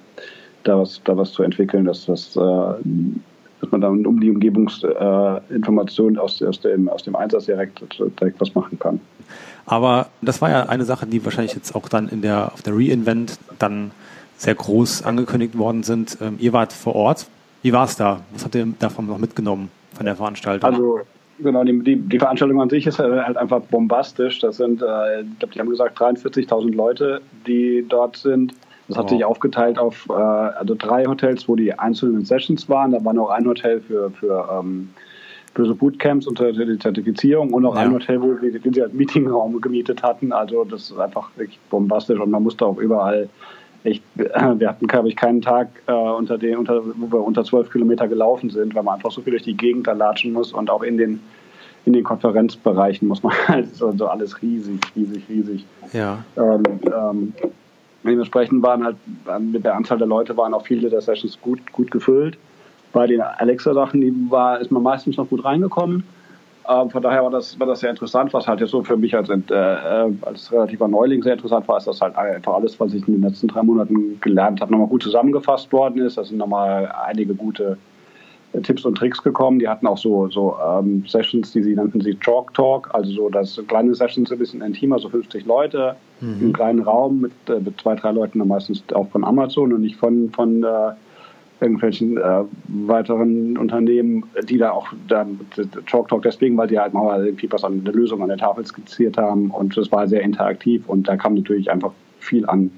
da 0.64 0.80
was, 0.80 1.02
da 1.04 1.16
was 1.18 1.32
zu 1.32 1.44
entwickeln, 1.44 1.86
dass, 1.86 2.06
das, 2.06 2.36
äh, 2.36 2.40
dass 2.40 3.72
man 3.72 3.82
dann 3.82 4.06
um 4.06 4.20
die 4.20 4.30
Umgebungsinformation 4.30 6.16
äh, 6.16 6.20
aus, 6.20 6.42
aus, 6.42 6.60
dem, 6.62 6.90
aus 6.90 7.04
dem 7.04 7.16
Einsatz 7.16 7.46
direkt, 7.46 7.82
direkt 8.20 8.42
was 8.42 8.54
machen 8.56 8.78
kann. 8.80 9.00
Aber 9.66 10.08
das 10.22 10.42
war 10.42 10.50
ja 10.50 10.64
eine 10.64 10.86
Sache, 10.86 11.06
die 11.06 11.24
wahrscheinlich 11.24 11.54
jetzt 11.54 11.76
auch 11.76 11.88
dann 11.90 12.10
in 12.10 12.22
der, 12.22 12.52
auf 12.54 12.62
der 12.62 12.74
Reinvent 12.76 13.38
dann 13.60 13.92
sehr 14.38 14.56
groß 14.56 15.04
angekündigt 15.04 15.58
worden 15.58 15.84
sind. 15.84 16.18
Ähm, 16.22 16.38
ihr 16.40 16.54
wart 16.54 16.74
vor 16.74 16.96
Ort. 16.96 17.28
Wie 17.62 17.74
war 17.74 17.86
es 17.86 17.98
da? 17.98 18.22
Was 18.34 18.46
habt 18.46 18.56
ihr 18.56 18.68
davon 18.80 19.06
noch 19.06 19.18
mitgenommen 19.18 19.70
von 19.94 20.06
der 20.06 20.16
Veranstaltung? 20.16 20.68
Also 20.68 21.00
genau, 21.40 21.64
die, 21.64 21.78
die, 21.84 21.98
die 21.98 22.20
Veranstaltung 22.20 22.62
an 22.62 22.70
sich 22.70 22.88
ist 22.88 23.00
halt 23.00 23.38
einfach 23.38 23.62
bombastisch. 23.62 24.40
Das 24.40 24.58
sind, 24.58 24.82
äh, 24.82 25.22
ich 25.22 25.40
glaube, 25.40 25.54
die 25.54 25.60
haben 25.60 25.70
gesagt 25.70 26.00
43.000 26.00 26.74
Leute, 26.74 27.22
die 27.46 27.86
dort 27.88 28.18
sind. 28.18 28.54
Das 28.90 28.98
hat 28.98 29.10
sich 29.10 29.24
aufgeteilt 29.24 29.78
auf 29.78 30.08
äh, 30.10 30.14
also 30.14 30.76
drei 30.76 31.06
Hotels, 31.06 31.48
wo 31.48 31.56
die 31.56 31.78
einzelnen 31.78 32.26
Sessions 32.26 32.68
waren. 32.68 32.92
Da 32.92 33.06
war 33.06 33.14
noch 33.14 33.30
ein 33.30 33.46
Hotel 33.46 33.82
für, 33.82 34.10
für, 34.10 34.50
ähm, 34.52 34.90
für 35.54 35.66
so 35.66 35.76
Bootcamps 35.76 36.26
und 36.26 36.40
die 36.40 36.80
Zertifizierung 36.80 37.54
und 37.54 37.62
noch 37.62 37.76
ja. 37.76 37.82
ein 37.82 37.94
Hotel, 37.94 38.20
wo 38.20 38.36
sie, 38.42 38.60
den 38.60 38.74
sie 38.74 38.82
als 38.82 38.92
Meetingraum 38.94 39.62
gemietet 39.62 40.02
hatten. 40.02 40.34
Also 40.34 40.64
das 40.64 40.90
ist 40.90 41.00
einfach 41.00 41.30
wirklich 41.36 41.60
bombastisch 41.70 42.20
und 42.20 42.32
man 42.32 42.42
musste 42.42 42.66
auch 42.66 42.78
überall 42.78 43.30
echt, 43.84 44.04
wir 44.16 44.68
hatten, 44.68 44.88
glaube 44.88 45.08
ich, 45.08 45.16
keinen 45.16 45.42
Tag, 45.42 45.70
äh, 45.86 45.92
unter 45.92 46.40
den, 46.40 46.58
unter, 46.58 46.82
wo 46.84 47.12
wir 47.12 47.24
unter 47.24 47.44
zwölf 47.44 47.70
Kilometer 47.72 48.08
gelaufen 48.08 48.50
sind, 48.50 48.74
weil 48.74 48.82
man 48.82 48.96
einfach 48.96 49.12
so 49.12 49.22
viel 49.22 49.32
durch 49.32 49.44
die 49.44 49.56
Gegend 49.56 49.86
da 49.86 49.94
latschen 49.94 50.34
muss 50.34 50.52
und 50.52 50.72
auch 50.72 50.82
in 50.82 50.98
den, 50.98 51.20
in 51.86 51.94
den 51.94 52.04
Konferenzbereichen 52.04 53.08
muss 53.08 53.22
man 53.22 53.34
halt 53.48 53.76
so, 53.76 53.92
so 53.92 54.08
alles 54.08 54.42
riesig, 54.42 54.80
riesig, 54.96 55.30
riesig. 55.30 55.66
Ja. 55.94 56.24
Ähm, 56.38 56.64
ähm, 56.86 57.34
Dementsprechend 58.04 58.64
waren 58.64 58.84
halt 58.84 58.96
mit 59.40 59.66
der 59.66 59.76
Anzahl 59.76 59.98
der 59.98 60.08
Leute 60.08 60.36
waren 60.38 60.54
auch 60.54 60.66
viele 60.66 60.90
der 60.90 61.02
Sessions 61.02 61.40
gut, 61.42 61.60
gut 61.72 61.92
gefüllt. 61.92 62.38
Bei 62.94 63.06
den 63.06 63.22
Alexa-Sachen 63.22 64.30
ist 64.62 64.72
man 64.72 64.84
meistens 64.84 65.18
noch 65.18 65.30
gut 65.30 65.44
reingekommen. 65.44 66.04
Ähm, 66.68 66.90
von 66.90 67.02
daher 67.02 67.24
war 67.24 67.32
das, 67.32 67.60
war 67.60 67.66
das 67.68 67.80
sehr 67.80 67.90
interessant, 67.90 68.32
was 68.34 68.48
halt 68.48 68.60
jetzt 68.60 68.70
so 68.72 68.84
für 68.84 68.96
mich 68.96 69.16
als, 69.16 69.30
äh, 69.30 69.54
als 70.22 70.52
relativer 70.52 70.88
Neuling 70.88 71.24
sehr 71.24 71.34
interessant 71.34 71.68
war, 71.68 71.78
ist, 71.78 71.88
dass 71.88 72.00
halt 72.00 72.16
einfach 72.16 72.54
alles, 72.54 72.80
was 72.80 72.94
ich 72.94 73.08
in 73.08 73.16
den 73.16 73.24
letzten 73.24 73.48
drei 73.48 73.64
Monaten 73.64 74.20
gelernt 74.22 74.62
habe, 74.62 74.72
nochmal 74.72 74.88
gut 74.88 75.02
zusammengefasst 75.02 75.72
worden 75.72 76.06
ist. 76.06 76.18
Da 76.18 76.24
sind 76.24 76.38
nochmal 76.38 76.92
einige 77.08 77.34
gute 77.34 77.78
Tipps 78.64 78.84
und 78.86 78.96
Tricks 78.96 79.22
gekommen. 79.22 79.60
Die 79.60 79.68
hatten 79.68 79.86
auch 79.86 79.98
so, 79.98 80.28
so 80.30 80.56
ähm, 80.66 81.04
Sessions, 81.08 81.52
die 81.52 81.62
sie 81.62 81.76
nannten 81.76 82.02
sie 82.02 82.16
Chalk 82.20 82.54
Talk, 82.54 82.90
also 82.94 83.12
so 83.12 83.30
das 83.30 83.62
kleine 83.68 83.94
Sessions 83.94 84.32
ein 84.32 84.40
bisschen 84.40 84.62
intimer, 84.62 85.00
so 85.00 85.10
50 85.10 85.46
Leute 85.46 85.96
mhm. 86.20 86.38
im 86.42 86.54
kleinen 86.54 86.82
Raum 86.82 87.22
mit, 87.22 87.32
äh, 87.48 87.60
mit 87.60 87.80
zwei, 87.80 87.96
drei 87.96 88.12
Leuten, 88.12 88.40
dann 88.40 88.48
meistens 88.48 88.84
auch 88.94 89.08
von 89.10 89.24
Amazon 89.24 89.72
und 89.72 89.82
nicht 89.82 89.98
von, 89.98 90.32
von 90.32 90.64
äh, 90.64 90.92
irgendwelchen 91.62 92.18
äh, 92.18 92.44
weiteren 92.68 93.58
Unternehmen, 93.58 94.24
die 94.44 94.58
da 94.58 94.72
auch 94.72 94.88
da 95.08 95.28
Chalk 95.86 96.08
Talk 96.08 96.24
deswegen, 96.24 96.58
weil 96.58 96.68
die 96.68 96.80
halt 96.80 96.94
mal 96.94 97.26
irgendwie 97.26 97.52
was 97.52 97.64
an 97.64 97.84
der 97.84 97.94
Lösung 97.94 98.22
an 98.24 98.30
der 98.30 98.38
Tafel 98.38 98.66
skizziert 98.66 99.18
haben 99.18 99.52
und 99.52 99.78
das 99.78 99.92
war 99.92 100.08
sehr 100.08 100.22
interaktiv 100.22 100.88
und 100.88 101.08
da 101.08 101.18
kam 101.18 101.36
natürlich 101.36 101.70
einfach 101.70 101.92
viel 102.20 102.48
an, 102.48 102.72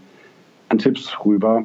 an 0.70 0.80
Tipps 0.80 1.16
rüber, 1.26 1.64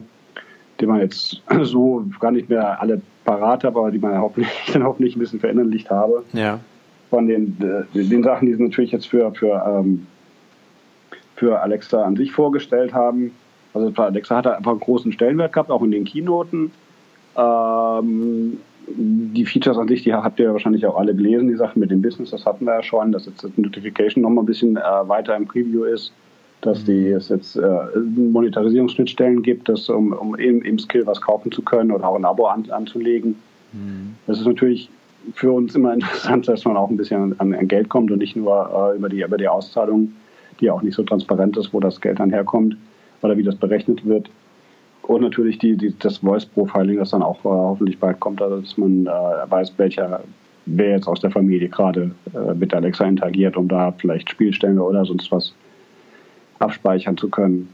die 0.81 0.87
man 0.87 1.01
jetzt 1.01 1.43
so 1.63 2.05
gar 2.21 2.31
nicht 2.31 2.49
mehr 2.49 2.81
alle 2.81 3.01
parat 3.27 3.65
habe, 3.65 3.79
aber 3.79 3.91
die 3.91 3.99
man 3.99 4.19
hoffentlich, 4.19 4.51
dann 4.73 4.85
hoffentlich 4.85 5.17
ein 5.17 5.19
bisschen 5.19 5.41
verinnerlicht 5.41 5.91
habe. 5.91 6.25
Ja. 6.33 6.61
Von 7.11 7.27
den, 7.27 7.57
äh, 7.61 8.05
den 8.05 8.23
Sachen, 8.23 8.47
die 8.47 8.55
sie 8.55 8.63
natürlich 8.63 8.93
jetzt 8.93 9.07
für, 9.07 9.33
für, 9.35 9.63
ähm, 9.67 10.07
für 11.37 11.61
Alexa 11.61 12.03
an 12.03 12.17
sich 12.17 12.33
vorgestellt 12.33 12.95
haben. 12.95 13.33
Also 13.75 13.93
Alexa 13.95 14.37
hat 14.37 14.47
einfach 14.47 14.71
einen 14.71 14.81
großen 14.81 15.13
Stellenwert 15.13 15.53
gehabt, 15.53 15.71
auch 15.71 15.83
in 15.83 15.91
den 15.91 16.05
Keynoten. 16.05 16.71
Ähm, 17.37 18.59
die 18.89 19.45
Features 19.45 19.77
an 19.77 19.89
sich, 19.89 20.05
die 20.05 20.15
habt 20.15 20.39
ihr 20.39 20.53
wahrscheinlich 20.53 20.87
auch 20.87 20.97
alle 20.97 21.15
gelesen, 21.15 21.49
die 21.49 21.57
Sachen 21.57 21.81
mit 21.81 21.91
dem 21.91 22.01
Business, 22.01 22.31
das 22.31 22.47
hatten 22.47 22.65
wir 22.65 22.75
ja 22.75 22.83
schon, 22.85 23.11
dass 23.11 23.27
jetzt 23.27 23.43
das 23.43 23.51
Notification 23.57 24.23
nochmal 24.23 24.45
ein 24.45 24.47
bisschen 24.47 24.77
äh, 24.77 24.81
weiter 24.81 25.37
im 25.37 25.47
Preview 25.47 25.85
ist 25.85 26.13
dass 26.61 26.85
die, 26.85 27.09
es 27.09 27.29
jetzt 27.29 27.57
äh, 27.57 27.99
Monetarisierungsschnittstellen 27.99 29.43
gibt, 29.43 29.69
dass, 29.69 29.89
um, 29.89 30.13
um 30.13 30.35
im, 30.35 30.63
im 30.63 30.79
Skill 30.79 31.07
was 31.07 31.21
kaufen 31.21 31.53
zu 31.53 31.63
können 31.63 31.93
oder 31.93 32.09
auch 32.09 32.17
ein 32.17 32.25
Abo 32.25 32.47
an, 32.47 32.69
anzulegen. 32.71 33.37
Mhm. 33.73 34.17
Das 34.27 34.39
ist 34.39 34.47
natürlich 34.47 34.91
für 35.35 35.53
uns 35.53 35.75
immer 35.75 35.93
interessant, 35.95 36.49
dass 36.49 36.65
man 36.65 36.77
auch 36.77 36.91
ein 36.91 36.97
bisschen 36.97 37.39
an, 37.39 37.55
an 37.55 37.69
Geld 37.69 37.89
kommt 37.89 38.11
und 38.11 38.19
nicht 38.19 38.37
nur 38.37 38.93
äh, 38.93 38.97
über, 38.97 39.09
die, 39.09 39.23
über 39.23 39.39
die 39.39 39.49
Auszahlung, 39.49 40.13
die 40.61 40.71
auch 40.71 40.83
nicht 40.83 40.95
so 40.95 41.03
transparent 41.03 41.57
ist, 41.57 41.73
wo 41.73 41.81
das 41.81 42.01
Geld 42.01 42.19
dann 42.19 42.31
herkommt 42.31 42.77
oder 43.23 43.37
wie 43.37 43.43
das 43.43 43.57
berechnet 43.57 44.05
wird. 44.05 44.31
Und 45.03 45.23
natürlich 45.23 45.59
die, 45.59 45.77
die, 45.77 45.95
das 45.99 46.19
Voice-Profiling, 46.19 46.99
das 46.99 47.11
dann 47.11 47.23
auch 47.23 47.39
äh, 47.41 47.49
hoffentlich 47.49 47.99
bald 47.99 48.19
kommt, 48.19 48.43
also 48.43 48.61
dass 48.61 48.77
man 48.77 49.07
äh, 49.07 49.11
weiß, 49.51 49.75
welcher, 49.77 50.25
wer 50.67 50.91
jetzt 50.91 51.07
aus 51.07 51.21
der 51.21 51.31
Familie 51.31 51.69
gerade 51.69 52.11
äh, 52.35 52.55
mit 52.55 52.75
Alexa 52.75 53.05
interagiert, 53.05 53.57
um 53.57 53.69
da 53.69 53.93
vielleicht 53.93 54.31
Spielstände 54.31 54.83
oder 54.83 55.05
sonst 55.05 55.31
was 55.31 55.55
abspeichern 56.59 57.17
zu 57.17 57.29
können. 57.29 57.73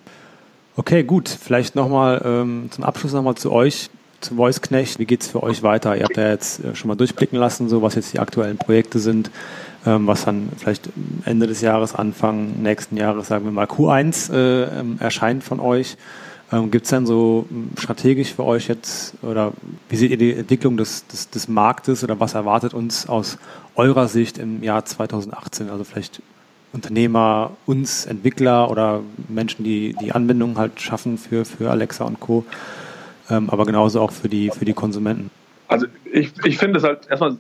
Okay, 0.77 1.05
gut. 1.05 1.29
Vielleicht 1.29 1.75
nochmal 1.75 2.23
ähm, 2.25 2.69
zum 2.71 2.85
Abschluss 2.85 3.13
nochmal 3.13 3.35
zu 3.35 3.53
euch, 3.53 3.91
zu 4.21 4.39
VoiceKnecht. 4.39 4.99
Wie 4.99 5.05
geht 5.05 5.23
es 5.23 5.29
für 5.29 5.43
euch 5.43 5.63
weiter? 5.63 5.97
Ihr 5.97 6.05
habt 6.05 6.17
ja 6.17 6.31
jetzt 6.31 6.65
äh, 6.65 6.75
schon 6.75 6.89
mal 6.89 6.95
durchblicken 6.95 7.39
lassen, 7.39 7.69
so 7.69 7.83
was 7.83 7.95
jetzt 7.95 8.13
die 8.15 8.21
aktuellen 8.21 8.57
Projekte 8.57 8.99
sind, 8.99 9.31
ähm, 9.85 10.07
was 10.07 10.25
dann 10.25 10.49
vielleicht 10.57 10.89
Ende 11.27 11.47
des 11.47 11.61
Jahres, 11.61 11.95
Anfang 11.95 12.63
nächsten 12.63 12.97
Jahres, 12.97 13.29
sagen 13.29 13.45
wir 13.45 13.53
mal 13.53 13.67
Q1 13.67 14.33
äh, 14.33 14.81
ähm, 14.81 14.97
erscheint 14.99 15.45
von 15.45 15.61
euch. 15.61 15.99
Ähm, 16.51 16.71
Gibt 16.71 16.85
es 16.85 16.91
denn 16.91 17.07
so 17.07 17.47
ähm, 17.51 17.71
strategisch 17.79 18.33
für 18.33 18.45
euch 18.45 18.69
jetzt 18.69 19.15
oder 19.23 19.53
wie 19.89 19.97
seht 19.97 20.11
ihr 20.11 20.19
die 20.19 20.35
Entwicklung 20.35 20.77
des, 20.77 21.07
des, 21.07 21.29
des 21.29 21.49
Marktes 21.49 22.03
oder 22.03 22.21
was 22.21 22.35
erwartet 22.35 22.73
uns 22.73 23.09
aus 23.09 23.39
eurer 23.75 24.09
Sicht 24.09 24.39
im 24.39 24.63
Jahr 24.63 24.85
2018? 24.85 25.69
Also 25.69 25.85
vielleicht 25.85 26.23
Unternehmer, 26.73 27.53
uns 27.67 28.07
Entwickler 28.07 28.71
oder 28.71 29.01
Menschen, 29.29 29.65
die 29.65 29.95
die 30.01 30.13
Anbindungen 30.13 30.59
halt 30.59 30.81
schaffen 30.81 31.19
für, 31.19 31.45
für 31.45 31.71
Alexa 31.71 32.05
und 32.05 32.21
Co. 32.21 32.45
Ähm, 33.31 33.51
aber 33.51 33.65
genauso 33.67 34.01
auch 34.01 34.13
für 34.13 34.29
die, 34.29 34.51
für 34.51 34.65
die 34.65 34.73
Konsumenten. 34.73 35.31
Also 35.69 35.87
ich, 36.13 36.33
ich 36.45 36.59
finde 36.59 36.79
es 36.79 36.85
halt 36.85 37.09
erstmal 37.09 37.39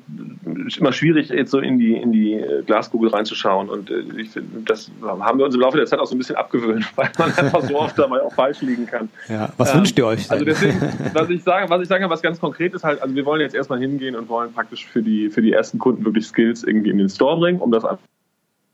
immer 0.78 0.92
schwierig, 0.92 1.28
jetzt 1.28 1.50
so 1.50 1.58
in 1.58 1.78
die, 1.78 1.94
in 1.94 2.12
die 2.12 2.42
Glaskugel 2.64 3.10
reinzuschauen. 3.10 3.68
Und 3.68 3.90
äh, 3.90 4.00
ich 4.16 4.30
find, 4.30 4.68
das 4.68 4.90
haben 5.02 5.38
wir 5.38 5.44
uns 5.44 5.54
im 5.54 5.60
Laufe 5.60 5.76
der 5.76 5.84
Zeit 5.84 5.98
auch 5.98 6.06
so 6.06 6.14
ein 6.14 6.18
bisschen 6.18 6.36
abgewöhnt, 6.36 6.86
weil 6.96 7.10
man 7.18 7.30
einfach 7.34 7.62
so 7.62 7.78
oft 7.78 7.98
dabei 7.98 8.22
auch 8.22 8.32
falsch 8.32 8.62
liegen 8.62 8.86
kann. 8.86 9.10
Ja, 9.28 9.50
was 9.58 9.72
ähm, 9.72 9.80
wünscht 9.80 9.98
ihr 9.98 10.06
euch? 10.06 10.28
Denn? 10.28 10.32
Also 10.32 10.44
deswegen, 10.46 10.80
was 11.12 11.28
ich 11.28 11.42
sage, 11.42 11.68
was 11.68 11.82
ich 11.82 11.88
sage, 11.88 12.08
was 12.08 12.22
ganz 12.22 12.40
konkret 12.40 12.72
ist 12.72 12.84
halt, 12.84 13.02
also 13.02 13.14
wir 13.14 13.26
wollen 13.26 13.42
jetzt 13.42 13.54
erstmal 13.54 13.80
hingehen 13.80 14.16
und 14.16 14.30
wollen 14.30 14.50
praktisch 14.52 14.86
für 14.86 15.02
die, 15.02 15.28
für 15.28 15.42
die 15.42 15.52
ersten 15.52 15.78
Kunden 15.78 16.02
wirklich 16.06 16.26
Skills 16.26 16.64
irgendwie 16.64 16.88
in 16.88 16.96
den 16.96 17.10
Store 17.10 17.38
bringen, 17.38 17.60
um 17.60 17.70
das 17.70 17.84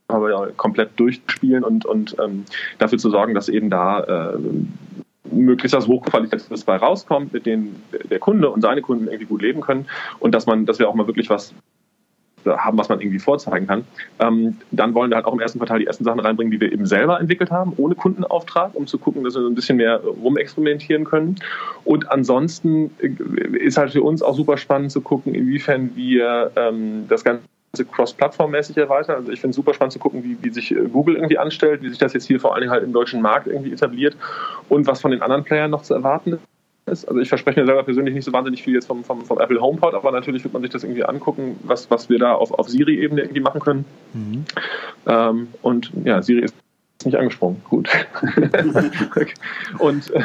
aber 0.09 0.31
ja 0.31 0.47
komplett 0.57 0.99
durchspielen 0.99 1.63
und, 1.63 1.85
und 1.85 2.17
ähm, 2.23 2.45
dafür 2.79 2.99
zu 2.99 3.11
sorgen, 3.11 3.35
dass 3.35 3.49
eben 3.49 3.71
da 3.71 4.33
äh, 4.35 4.39
möglichst 5.31 5.77
was 5.77 5.87
Hochqualitatives 5.87 6.65
bei 6.65 6.77
rauskommt, 6.77 7.33
mit 7.33 7.45
denen 7.45 7.83
der 8.11 8.19
Kunde 8.19 8.49
und 8.51 8.63
seine 8.63 8.81
Kunden 8.81 9.07
irgendwie 9.07 9.27
gut 9.27 9.43
leben 9.43 9.61
können 9.61 9.87
und 10.19 10.35
dass 10.35 10.47
man, 10.47 10.65
dass 10.65 10.79
wir 10.79 10.89
auch 10.89 10.95
mal 10.95 11.07
wirklich 11.07 11.29
was 11.29 11.53
haben, 12.47 12.79
was 12.79 12.89
man 12.89 13.01
irgendwie 13.01 13.19
vorzeigen 13.19 13.67
kann. 13.67 13.85
Ähm, 14.21 14.57
dann 14.71 14.95
wollen 14.95 15.11
wir 15.11 15.17
halt 15.17 15.27
auch 15.27 15.35
im 15.35 15.41
ersten 15.41 15.59
Quartal 15.59 15.81
die 15.81 15.87
ersten 15.87 16.05
Sachen 16.05 16.21
reinbringen, 16.21 16.51
die 16.51 16.61
wir 16.61 16.73
eben 16.73 16.87
selber 16.87 17.21
entwickelt 17.21 17.51
haben, 17.51 17.75
ohne 17.77 17.95
Kundenauftrag, 17.95 18.75
um 18.75 18.87
zu 18.87 18.97
gucken, 18.97 19.25
dass 19.25 19.35
wir 19.35 19.43
so 19.43 19.49
ein 19.49 19.55
bisschen 19.55 19.77
mehr 19.77 20.01
rumexperimentieren 20.01 21.05
können. 21.05 21.37
Und 21.85 22.11
ansonsten 22.11 22.91
ist 23.53 23.77
halt 23.77 23.93
für 23.93 24.03
uns 24.03 24.23
auch 24.23 24.35
super 24.35 24.57
spannend 24.57 24.93
zu 24.93 25.03
gucken, 25.03 25.35
inwiefern 25.35 25.91
wir 25.95 26.53
ähm, 26.57 27.05
das 27.09 27.25
Ganze 27.25 27.43
cross-plattform-mäßig 27.73 28.77
erweitern. 28.77 29.17
Also 29.17 29.33
ich 29.33 29.41
finde 29.41 29.51
es 29.51 29.57
super 29.57 29.75
spannend 29.75 29.93
zu 29.93 29.99
gucken, 29.99 30.25
wie, 30.25 30.39
wie 30.41 30.51
sich 30.51 30.71
äh, 30.71 30.89
Google 30.89 31.17
irgendwie 31.17 31.39
anstellt, 31.39 31.83
wie 31.83 31.89
sich 31.89 31.99
das 31.99 32.13
jetzt 32.13 32.27
hier 32.27 32.41
vor 32.41 32.55
allen 32.55 32.63
Dingen 32.63 32.73
halt 32.73 32.85
im 32.85 32.93
deutschen 32.93 33.21
Markt 33.21 33.47
irgendwie 33.47 33.73
etabliert 33.73 34.17
und 34.69 34.87
was 34.87 35.01
von 35.01 35.11
den 35.11 35.23
anderen 35.23 35.45
Playern 35.45 35.71
noch 35.71 35.83
zu 35.83 35.95
erwarten 35.95 36.39
ist. 36.87 37.07
Also 37.07 37.21
ich 37.21 37.29
verspreche 37.29 37.61
mir 37.61 37.67
selber 37.67 37.83
persönlich 37.83 38.15
nicht 38.15 38.25
so 38.25 38.33
wahnsinnig 38.33 38.63
viel 38.63 38.75
jetzt 38.75 38.87
vom, 38.87 39.05
vom, 39.05 39.25
vom 39.25 39.39
Apple 39.39 39.61
HomePod, 39.61 39.95
aber 39.95 40.11
natürlich 40.11 40.43
wird 40.45 40.55
man 40.55 40.63
sich 40.63 40.71
das 40.71 40.85
irgendwie 40.85 41.05
angucken, 41.05 41.59
was, 41.63 41.91
was 41.91 42.09
wir 42.09 42.19
da 42.19 42.33
auf, 42.33 42.53
auf 42.53 42.69
Siri-Ebene 42.69 43.21
irgendwie 43.21 43.41
machen 43.41 43.61
können. 43.61 43.85
Mhm. 44.15 44.45
Ähm, 45.07 45.49
und 45.61 45.93
ja, 46.05 46.23
Siri 46.23 46.41
ist 46.41 46.55
nicht 47.05 47.17
angesprungen. 47.17 47.61
Gut. 47.69 47.91
und 49.79 50.11
äh, 50.11 50.23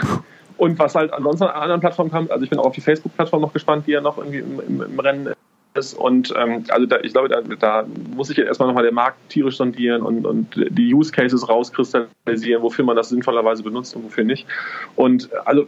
und 0.56 0.78
was 0.80 0.96
halt 0.96 1.12
ansonsten 1.12 1.46
an 1.46 1.62
anderen 1.62 1.82
Plattformen 1.82 2.12
kam, 2.12 2.28
also 2.30 2.44
ich 2.44 2.50
bin 2.50 2.60
auch 2.60 2.66
auf 2.68 2.76
die 2.76 2.82
Facebook-Plattform 2.82 3.42
noch 3.42 3.52
gespannt, 3.52 3.88
die 3.88 3.92
ja 3.92 4.02
noch 4.02 4.18
irgendwie 4.18 4.40
im, 4.40 4.62
im, 4.62 4.82
im 4.82 5.00
Rennen 5.00 5.28
ist 5.28 5.38
ist. 5.76 5.94
Und 5.94 6.34
ähm, 6.38 6.64
also 6.70 6.86
da, 6.86 7.00
ich 7.02 7.14
glaube, 7.14 7.30
da, 7.30 7.42
da 7.42 7.86
muss 8.16 8.30
ich 8.30 8.38
jetzt 8.38 8.48
erstmal 8.48 8.68
nochmal 8.68 8.84
den 8.84 8.94
Markt 8.94 9.18
tierisch 9.30 9.58
sondieren 9.58 10.02
und, 10.02 10.26
und 10.26 10.48
die 10.56 10.94
Use 10.94 11.12
Cases 11.12 11.48
rauskristallisieren, 11.48 12.62
wofür 12.62 12.86
man 12.86 12.96
das 12.96 13.10
sinnvollerweise 13.10 13.64
benutzt 13.64 13.96
und 13.96 14.04
wofür 14.06 14.24
nicht. 14.24 14.48
Und 14.96 15.30
also 15.46 15.66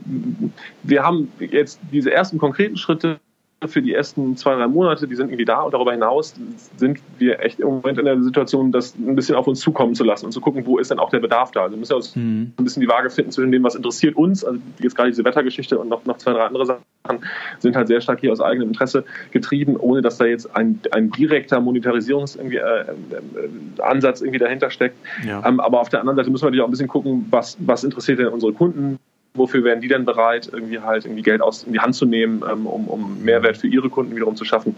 wir 0.84 1.04
haben 1.04 1.32
jetzt 1.40 1.80
diese 1.92 2.12
ersten 2.12 2.38
konkreten 2.38 2.78
Schritte 2.78 3.20
für 3.66 3.82
die 3.82 3.94
ersten 3.94 4.38
zwei, 4.38 4.56
drei 4.56 4.68
Monate, 4.68 5.08
die 5.08 5.16
sind 5.16 5.30
irgendwie 5.30 5.46
da 5.46 5.62
und 5.62 5.74
darüber 5.74 5.92
hinaus 5.92 6.36
sind 6.78 7.00
wir 7.18 7.40
echt 7.40 7.60
im 7.60 7.68
Moment 7.68 7.98
in 7.98 8.06
der 8.06 8.22
Situation, 8.22 8.72
das 8.72 8.96
ein 8.96 9.16
bisschen 9.16 9.36
auf 9.36 9.48
uns 9.48 9.60
zukommen 9.60 9.96
zu 9.96 10.04
lassen 10.04 10.26
und 10.26 10.32
zu 10.32 10.42
gucken, 10.42 10.66
wo 10.66 10.78
ist 10.78 10.92
denn 10.92 11.00
auch 11.00 11.10
der 11.10 11.20
Bedarf 11.20 11.52
da. 11.52 11.64
Also 11.64 11.76
wir 11.76 11.80
müssen 11.80 11.92
wir 11.92 11.98
uns 11.98 12.16
mhm. 12.16 12.54
ein 12.58 12.64
bisschen 12.64 12.82
die 12.82 12.88
Waage 12.88 13.10
finden 13.10 13.32
zwischen 13.32 13.52
dem, 13.52 13.64
was 13.64 13.76
interessiert 13.76 14.16
uns, 14.16 14.44
also 14.44 14.60
jetzt 14.80 14.96
gerade 14.96 15.10
diese 15.10 15.24
Wettergeschichte 15.24 15.80
und 15.80 15.90
noch, 15.90 16.06
noch 16.06 16.18
zwei, 16.18 16.34
drei 16.34 16.46
andere 16.46 16.66
Sachen 16.66 16.84
sind 17.60 17.76
halt 17.76 17.88
sehr 17.88 18.02
stark 18.02 18.20
hier 18.20 18.32
aus 18.32 18.42
eigenem 18.42 18.70
Interesse 18.70 19.06
getrieben, 19.32 19.78
ohne 19.78 20.02
dass 20.02 20.18
da 20.18 20.26
jetzt 20.26 20.56
ein, 20.56 20.80
ein 20.92 21.12
direkter 21.12 21.60
Monetarisierungsansatz 21.62 22.36
irgendwie, 22.36 22.58
äh, 22.58 22.82
äh, 23.80 24.26
irgendwie 24.26 24.40
dahinter 24.40 24.70
steckt. 24.70 24.98
Ja. 25.26 25.46
Ähm, 25.46 25.60
aber 25.60 25.80
auf 25.80 25.90
der 25.90 26.02
anderen 26.02 26.18
Seite 26.18 26.30
müssen 26.30 26.44
wir 26.44 26.48
natürlich 26.48 26.64
auch 26.64 26.68
ein 26.68 26.72
bisschen 26.72 26.88
gucken, 26.88 27.28
was, 27.30 27.58
was 27.60 27.84
interessiert 27.84 28.20
denn 28.20 28.28
unsere 28.28 28.54
Kunden, 28.54 29.00
wofür 29.36 29.64
wären 29.64 29.82
die 29.82 29.88
denn 29.88 30.06
bereit, 30.06 30.50
irgendwie 30.52 30.80
halt 30.80 31.06
irgendwie 31.06 31.22
Geld 31.22 31.42
aus 31.42 31.64
in 31.64 31.74
die 31.74 31.80
Hand 31.80 31.96
zu 31.96 32.06
nehmen, 32.06 32.44
ähm, 32.50 32.66
um, 32.66 32.88
um 32.88 33.24
Mehrwert 33.24 33.58
für 33.58 33.68
ihre 33.68 33.90
Kunden 33.90 34.16
wiederum 34.16 34.36
zu 34.36 34.46
schaffen. 34.46 34.76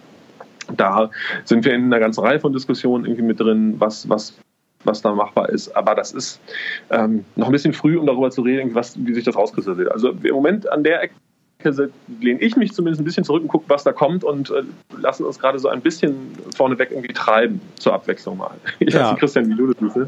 Da 0.76 1.10
sind 1.46 1.63
wir 1.63 1.74
in 1.74 1.86
einer 1.86 2.00
ganzen 2.00 2.22
Reihe 2.22 2.39
von 2.39 2.52
Diskussionen 2.52 3.06
irgendwie 3.06 3.24
mit 3.24 3.39
drin, 3.39 3.76
was, 3.78 4.10
was, 4.10 4.38
was 4.84 5.02
da 5.02 5.13
machbar 5.13 5.50
ist. 5.50 5.76
Aber 5.76 5.96
das 5.96 6.12
ist 6.12 6.41
ähm, 6.89 7.24
noch 7.36 7.48
ein 7.48 7.52
bisschen 7.54 7.74
früh, 7.74 7.98
um 7.98 8.06
darüber 8.06 8.32
zu 8.32 8.41
reden, 8.41 8.76
was, 8.76 8.98
wie 9.06 9.13
sich 9.13 9.24
das 9.24 9.36
rauskristallisiert. 9.36 9.91
Also 9.91 10.10
im 10.10 10.36
Moment 10.36 10.70
an 10.70 10.84
der 10.84 11.04
Ecke 11.04 11.13
lehne 12.20 12.39
ich 12.39 12.56
mich 12.56 12.74
zumindest 12.74 13.02
ein 13.02 13.06
bisschen 13.06 13.24
zurück 13.24 13.41
und 13.41 13.48
gucke, 13.48 13.65
was 13.67 13.84
da 13.84 13.91
kommt 13.91 14.24
und 14.24 14.52
äh, 14.52 14.63
lassen 15.00 15.26
uns 15.26 15.39
gerade 15.39 15.60
so 15.60 15.70
ein 15.70 15.82
bisschen 15.82 16.15
vorneweg 16.56 16.91
irgendwie 16.91 17.13
treiben, 17.13 17.60
zur 17.76 17.93
Abwechslung 17.93 18.38
mal. 18.38 18.56
Ich 18.80 18.93
ja. 18.93 19.15
Christian, 19.15 19.50
wie 19.50 19.56
du 19.56 19.74
das. 19.74 19.78
Aber 19.96 20.08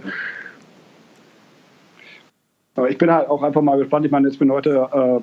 ich 2.86 2.98
bin 2.98 3.12
halt 3.12 3.30
auch 3.30 3.44
einfach 3.44 3.62
mal 3.62 3.78
gespannt. 3.78 4.06
Ich 4.06 4.12
meine, 4.12 4.28
ich 4.28 4.40
bin 4.40 4.52
heute 4.52 5.22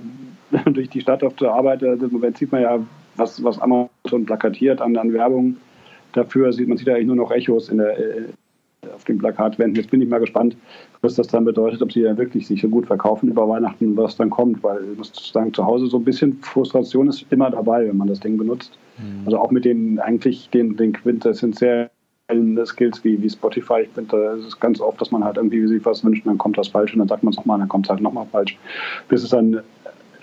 äh, 0.54 0.70
durch 0.70 0.88
die 0.90 1.00
Stadt 1.00 1.22
auf 1.22 1.34
der 1.36 1.52
Arbeit. 1.52 1.82
Also 1.82 2.06
Im 2.06 2.12
Moment 2.12 2.38
sieht 2.38 2.52
man 2.52 2.62
ja, 2.62 2.78
was, 3.16 3.42
was 3.42 3.58
Amazon 3.58 4.26
plakatiert 4.26 4.80
an, 4.80 4.96
an 4.96 5.12
Werbung 5.12 5.56
dafür. 6.12 6.52
Sieht, 6.52 6.68
man 6.68 6.78
sieht 6.78 6.88
eigentlich 6.88 7.06
nur 7.06 7.16
noch 7.16 7.30
Echos 7.30 7.68
in 7.68 7.78
der, 7.78 7.98
äh, 7.98 8.24
auf 8.94 9.04
den 9.04 9.18
Plakatwänden. 9.18 9.76
Jetzt 9.76 9.90
bin 9.90 10.02
ich 10.02 10.08
mal 10.08 10.20
gespannt, 10.20 10.56
was 11.02 11.14
das 11.14 11.28
dann 11.28 11.44
bedeutet, 11.44 11.82
ob 11.82 11.92
sie 11.92 12.00
ja 12.00 12.16
wirklich 12.16 12.46
sich 12.46 12.60
so 12.60 12.68
gut 12.68 12.86
verkaufen 12.86 13.28
über 13.28 13.48
Weihnachten, 13.48 13.96
was 13.96 14.16
dann 14.16 14.30
kommt. 14.30 14.62
Weil 14.62 14.80
ich 14.92 14.98
muss 14.98 15.12
sagen, 15.32 15.52
zu 15.52 15.64
Hause 15.64 15.86
so 15.86 15.98
ein 15.98 16.04
bisschen 16.04 16.38
Frustration 16.42 17.08
ist 17.08 17.26
immer 17.30 17.50
dabei, 17.50 17.88
wenn 17.88 17.96
man 17.96 18.08
das 18.08 18.20
Ding 18.20 18.36
benutzt. 18.36 18.78
Mhm. 18.98 19.22
Also 19.26 19.38
auch 19.38 19.50
mit 19.50 19.64
den 19.64 19.98
eigentlich 19.98 20.50
den, 20.50 20.76
den 20.76 20.92
quintessentiellen 20.92 21.88
Skills 22.64 23.04
wie, 23.04 23.20
wie 23.22 23.30
Spotify. 23.30 23.82
Ich 23.82 23.90
finde, 23.90 24.38
es 24.38 24.46
ist 24.46 24.60
ganz 24.60 24.80
oft, 24.80 25.00
dass 25.00 25.10
man 25.10 25.24
halt 25.24 25.36
irgendwie 25.36 25.66
sich 25.66 25.84
was 25.84 26.04
wünscht 26.04 26.24
und 26.24 26.30
dann 26.30 26.38
kommt 26.38 26.58
das 26.58 26.68
falsch 26.68 26.92
und 26.92 26.98
dann 27.00 27.08
sagt 27.08 27.22
man 27.22 27.32
es 27.32 27.36
nochmal, 27.36 27.58
dann 27.58 27.68
kommt 27.68 27.86
es 27.86 27.90
halt 27.90 28.00
nochmal 28.00 28.26
falsch. 28.32 28.56
Bis 29.08 29.22
es 29.22 29.30
dann, 29.30 29.60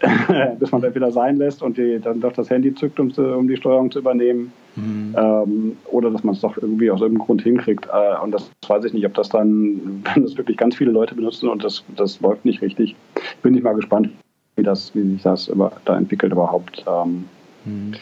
bis 0.60 0.72
man 0.72 0.82
dann 0.82 0.96
wieder 0.96 1.12
sein 1.12 1.38
lässt 1.38 1.63
und 1.63 1.78
die, 1.78 2.00
dann 2.00 2.20
doch 2.20 2.34
das 2.34 2.50
Handy 2.50 2.76
zückt, 2.76 3.00
um, 3.00 3.12
um 3.12 3.48
die 3.48 3.56
Steuerung 3.56 3.89
zu 3.89 4.00
übernehmen. 4.00 4.52
Mhm. 4.76 5.16
Ähm, 5.18 5.78
oder 5.92 6.12
dass 6.12 6.24
man 6.24 6.36
es 6.36 6.42
doch 6.42 6.58
irgendwie 6.58 6.92
aus 6.92 7.00
irgendeinem 7.00 7.26
Grund 7.26 7.42
hinkriegt. 7.44 7.86
Äh, 7.86 8.22
und 8.22 8.32
das 8.32 8.52
weiß 8.68 8.84
ich 8.84 8.94
nicht, 8.94 9.06
ob 9.06 9.13
das 9.13 9.30
dann, 9.30 10.04
wenn 10.13 10.24
das 10.24 10.38
wirklich 10.38 10.58
ganz 10.58 10.76
viele 10.76 10.92
Leute 10.92 11.16
benutzen 11.16 11.48
und 11.48 11.63
das, 11.63 11.84
das 11.96 12.20
läuft 12.20 12.44
nicht 12.44 12.62
richtig, 12.62 12.96
bin 13.42 13.56
ich 13.56 13.63
mal 13.63 13.76
gespannt, 13.76 14.10
wie, 14.58 14.63
das, 14.63 14.94
wie 14.94 15.04
sich 15.13 15.22
das 15.22 15.48
über, 15.48 15.72
da 15.86 15.98
entwickelt 15.98 16.34
überhaupt. 16.34 16.84
Ähm, 16.86 17.26
mhm 17.63 17.94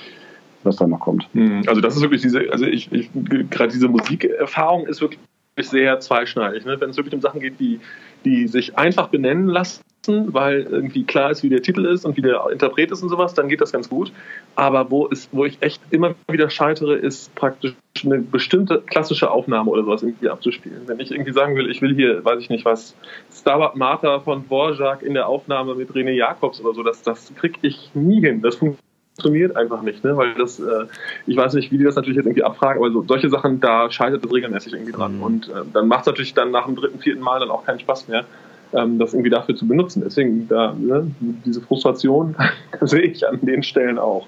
was 0.63 0.77
da 0.77 0.87
noch 0.87 0.99
kommt. 0.99 1.27
Hm, 1.33 1.63
also 1.67 1.81
das 1.81 1.95
ist 1.95 2.01
wirklich 2.01 2.21
diese, 2.21 2.51
also 2.51 2.65
ich, 2.65 2.91
ich 2.91 3.09
gerade 3.49 3.71
diese 3.71 3.87
Musikerfahrung 3.87 4.87
ist 4.87 5.01
wirklich 5.01 5.19
sehr 5.59 5.99
zweischneidig. 5.99 6.65
Ne? 6.65 6.79
Wenn 6.79 6.89
es 6.89 6.97
wirklich 6.97 7.13
um 7.13 7.21
Sachen 7.21 7.39
geht, 7.39 7.59
die, 7.59 7.79
die 8.25 8.47
sich 8.47 8.77
einfach 8.77 9.09
benennen 9.09 9.47
lassen, 9.47 9.83
weil 10.07 10.61
irgendwie 10.61 11.03
klar 11.03 11.29
ist, 11.29 11.43
wie 11.43 11.49
der 11.49 11.61
Titel 11.61 11.85
ist 11.85 12.05
und 12.05 12.17
wie 12.17 12.21
der 12.21 12.47
Interpret 12.51 12.91
ist 12.91 13.03
und 13.03 13.09
sowas, 13.09 13.33
dann 13.33 13.49
geht 13.49 13.61
das 13.61 13.71
ganz 13.71 13.89
gut. 13.89 14.11
Aber 14.55 14.89
wo, 14.89 15.05
ist, 15.07 15.29
wo 15.31 15.45
ich 15.45 15.61
echt 15.61 15.81
immer 15.91 16.15
wieder 16.29 16.49
scheitere, 16.49 16.95
ist 16.95 17.35
praktisch 17.35 17.75
eine 18.03 18.19
bestimmte 18.19 18.81
klassische 18.81 19.29
Aufnahme 19.29 19.69
oder 19.69 19.83
sowas 19.83 20.01
irgendwie 20.01 20.29
abzuspielen. 20.29 20.87
Wenn 20.87 20.99
ich 20.99 21.11
irgendwie 21.11 21.33
sagen 21.33 21.55
will, 21.55 21.69
ich 21.69 21.81
will 21.81 21.93
hier, 21.93 22.25
weiß 22.25 22.39
ich 22.39 22.49
nicht 22.49 22.65
was, 22.65 22.95
Starbuck 23.31 23.75
Martha 23.75 24.21
von 24.21 24.43
Borjak 24.43 25.03
in 25.03 25.13
der 25.13 25.27
Aufnahme 25.27 25.75
mit 25.75 25.91
René 25.91 26.11
Jacobs 26.11 26.59
oder 26.61 26.73
so, 26.73 26.81
das, 26.81 27.03
das 27.03 27.31
kriege 27.35 27.59
ich 27.61 27.91
nie 27.93 28.21
hin. 28.21 28.41
Das 28.41 28.55
funktioniert 28.55 28.90
funktioniert 29.15 29.55
einfach 29.55 29.81
nicht, 29.81 30.03
ne? 30.03 30.15
weil 30.15 30.33
das, 30.35 30.59
äh, 30.59 30.85
ich 31.27 31.37
weiß 31.37 31.53
nicht, 31.53 31.71
wie 31.71 31.77
die 31.77 31.83
das 31.83 31.95
natürlich 31.95 32.17
jetzt 32.17 32.25
irgendwie 32.25 32.43
abfragen, 32.43 32.81
aber 32.81 32.91
so, 32.91 33.03
solche 33.07 33.29
Sachen, 33.29 33.59
da 33.59 33.91
scheitert 33.91 34.25
es 34.25 34.33
regelmäßig 34.33 34.73
irgendwie 34.73 34.91
dran. 34.91 35.17
Mhm. 35.17 35.23
Und 35.23 35.49
äh, 35.49 35.63
dann 35.73 35.87
macht 35.87 36.01
es 36.01 36.07
natürlich 36.07 36.33
dann 36.33 36.51
nach 36.51 36.65
dem 36.65 36.75
dritten, 36.75 36.99
vierten 36.99 37.21
Mal 37.21 37.39
dann 37.39 37.49
auch 37.49 37.65
keinen 37.65 37.79
Spaß 37.79 38.07
mehr, 38.07 38.25
ähm, 38.73 38.99
das 38.99 39.13
irgendwie 39.13 39.29
dafür 39.29 39.55
zu 39.55 39.67
benutzen. 39.67 40.01
Deswegen, 40.05 40.47
da, 40.47 40.73
ne, 40.73 41.11
diese 41.19 41.61
Frustration 41.61 42.35
sehe 42.81 43.01
ich 43.01 43.27
an 43.27 43.39
den 43.41 43.63
Stellen 43.63 43.99
auch. 43.99 44.27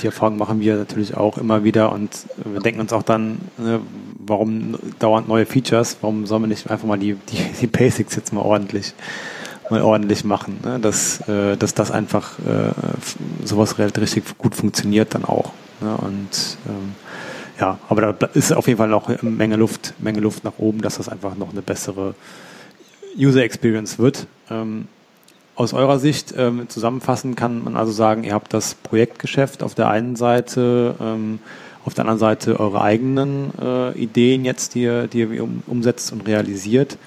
Die 0.00 0.06
Erfahrung 0.06 0.38
machen 0.38 0.60
wir 0.60 0.76
natürlich 0.76 1.16
auch 1.16 1.36
immer 1.36 1.62
wieder 1.62 1.92
und 1.92 2.10
wir 2.44 2.60
denken 2.60 2.80
uns 2.80 2.94
auch 2.94 3.02
dann, 3.02 3.38
ne, 3.58 3.80
warum 4.18 4.76
dauernd 4.98 5.28
neue 5.28 5.44
Features, 5.46 5.98
warum 6.00 6.26
sollen 6.26 6.42
wir 6.42 6.48
nicht 6.48 6.70
einfach 6.70 6.86
mal 6.86 6.98
die, 6.98 7.14
die, 7.14 7.38
die 7.60 7.66
Basics 7.66 8.16
jetzt 8.16 8.32
mal 8.32 8.40
ordentlich 8.40 8.94
mal 9.70 9.82
ordentlich 9.82 10.24
machen, 10.24 10.58
ne? 10.64 10.78
dass, 10.80 11.26
äh, 11.28 11.56
dass 11.56 11.74
das 11.74 11.90
einfach 11.90 12.38
äh, 12.38 12.72
sowas 13.44 13.78
richtig 13.78 14.38
gut 14.38 14.54
funktioniert 14.54 15.14
dann 15.14 15.24
auch. 15.24 15.52
Ne? 15.80 15.96
Und 15.96 16.58
ähm, 16.68 16.94
ja, 17.60 17.78
aber 17.88 18.12
da 18.12 18.26
ist 18.34 18.52
auf 18.52 18.66
jeden 18.66 18.78
Fall 18.78 18.88
noch 18.88 19.08
eine 19.08 19.30
Menge 19.30 19.56
Luft, 19.56 19.94
Menge 19.98 20.20
Luft 20.20 20.44
nach 20.44 20.58
oben, 20.58 20.82
dass 20.82 20.98
das 20.98 21.08
einfach 21.08 21.36
noch 21.36 21.52
eine 21.52 21.62
bessere 21.62 22.14
User 23.18 23.42
Experience 23.42 23.98
wird. 23.98 24.26
Ähm, 24.50 24.88
aus 25.54 25.72
eurer 25.72 25.98
Sicht 25.98 26.34
ähm, 26.36 26.68
zusammenfassen 26.68 27.34
kann 27.34 27.64
man 27.64 27.76
also 27.76 27.90
sagen, 27.90 28.24
ihr 28.24 28.34
habt 28.34 28.52
das 28.52 28.74
Projektgeschäft 28.74 29.62
auf 29.62 29.74
der 29.74 29.88
einen 29.88 30.14
Seite, 30.14 30.94
ähm, 31.00 31.38
auf 31.86 31.94
der 31.94 32.02
anderen 32.02 32.18
Seite 32.18 32.60
eure 32.60 32.82
eigenen 32.82 33.52
äh, 33.58 33.92
Ideen 33.92 34.44
jetzt, 34.44 34.74
die 34.74 34.82
ihr, 34.82 35.06
die 35.06 35.20
ihr 35.20 35.42
um, 35.42 35.62
umsetzt 35.66 36.12
und 36.12 36.26
realisiert. 36.26 36.98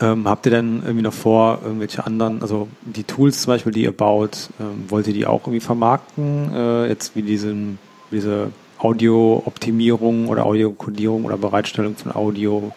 Ähm, 0.00 0.28
habt 0.28 0.46
ihr 0.46 0.52
denn 0.52 0.82
irgendwie 0.84 1.02
noch 1.02 1.12
vor, 1.12 1.58
irgendwelche 1.64 2.06
anderen, 2.06 2.40
also 2.40 2.68
die 2.82 3.02
Tools 3.02 3.42
zum 3.42 3.52
Beispiel, 3.52 3.72
die 3.72 3.82
ihr 3.82 3.92
baut, 3.92 4.48
ähm, 4.60 4.84
wollt 4.88 5.08
ihr 5.08 5.12
die 5.12 5.26
auch 5.26 5.42
irgendwie 5.42 5.60
vermarkten? 5.60 6.52
Äh, 6.54 6.86
jetzt 6.88 7.16
wie 7.16 7.22
diesen, 7.22 7.78
diese 8.12 8.52
Audio-Optimierung 8.78 10.28
oder 10.28 10.46
Audio-Codierung 10.46 11.24
oder 11.24 11.36
Bereitstellung 11.36 11.96
von 11.96 12.14
Audio? 12.14 12.72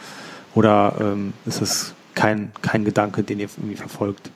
Oder 0.55 0.95
ähm, 0.99 1.33
ist 1.45 1.61
das 1.61 1.93
kein, 2.15 2.51
kein 2.61 2.85
Gedanke, 2.85 3.23
den 3.23 3.39
ihr 3.39 3.49
irgendwie 3.55 3.77
verfolgt? 3.77 4.31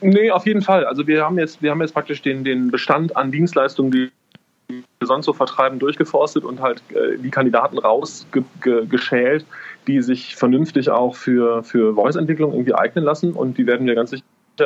Nee, 0.00 0.30
auf 0.30 0.46
jeden 0.46 0.62
Fall. 0.62 0.84
Also 0.86 1.06
wir 1.06 1.24
haben 1.24 1.38
jetzt, 1.38 1.62
wir 1.62 1.70
haben 1.70 1.80
jetzt 1.80 1.94
praktisch 1.94 2.22
den, 2.22 2.42
den 2.42 2.70
Bestand 2.70 3.16
an 3.16 3.32
Dienstleistungen, 3.32 3.90
die 3.90 4.10
sonst 5.00 5.26
so 5.26 5.32
vertreiben, 5.32 5.78
durchgeforstet 5.78 6.44
und 6.44 6.60
halt 6.60 6.82
äh, 6.90 7.18
die 7.18 7.30
Kandidaten 7.30 7.78
rausgeschält, 7.78 9.44
die 9.86 10.00
sich 10.00 10.36
vernünftig 10.36 10.90
auch 10.90 11.16
für, 11.16 11.62
für 11.62 11.94
Voice-Entwicklung 11.94 12.52
irgendwie 12.52 12.74
eignen 12.74 13.04
lassen. 13.04 13.32
Und 13.32 13.58
die 13.58 13.66
werden 13.66 13.86
wir 13.86 13.94
ganz 13.94 14.10
sicher 14.10 14.24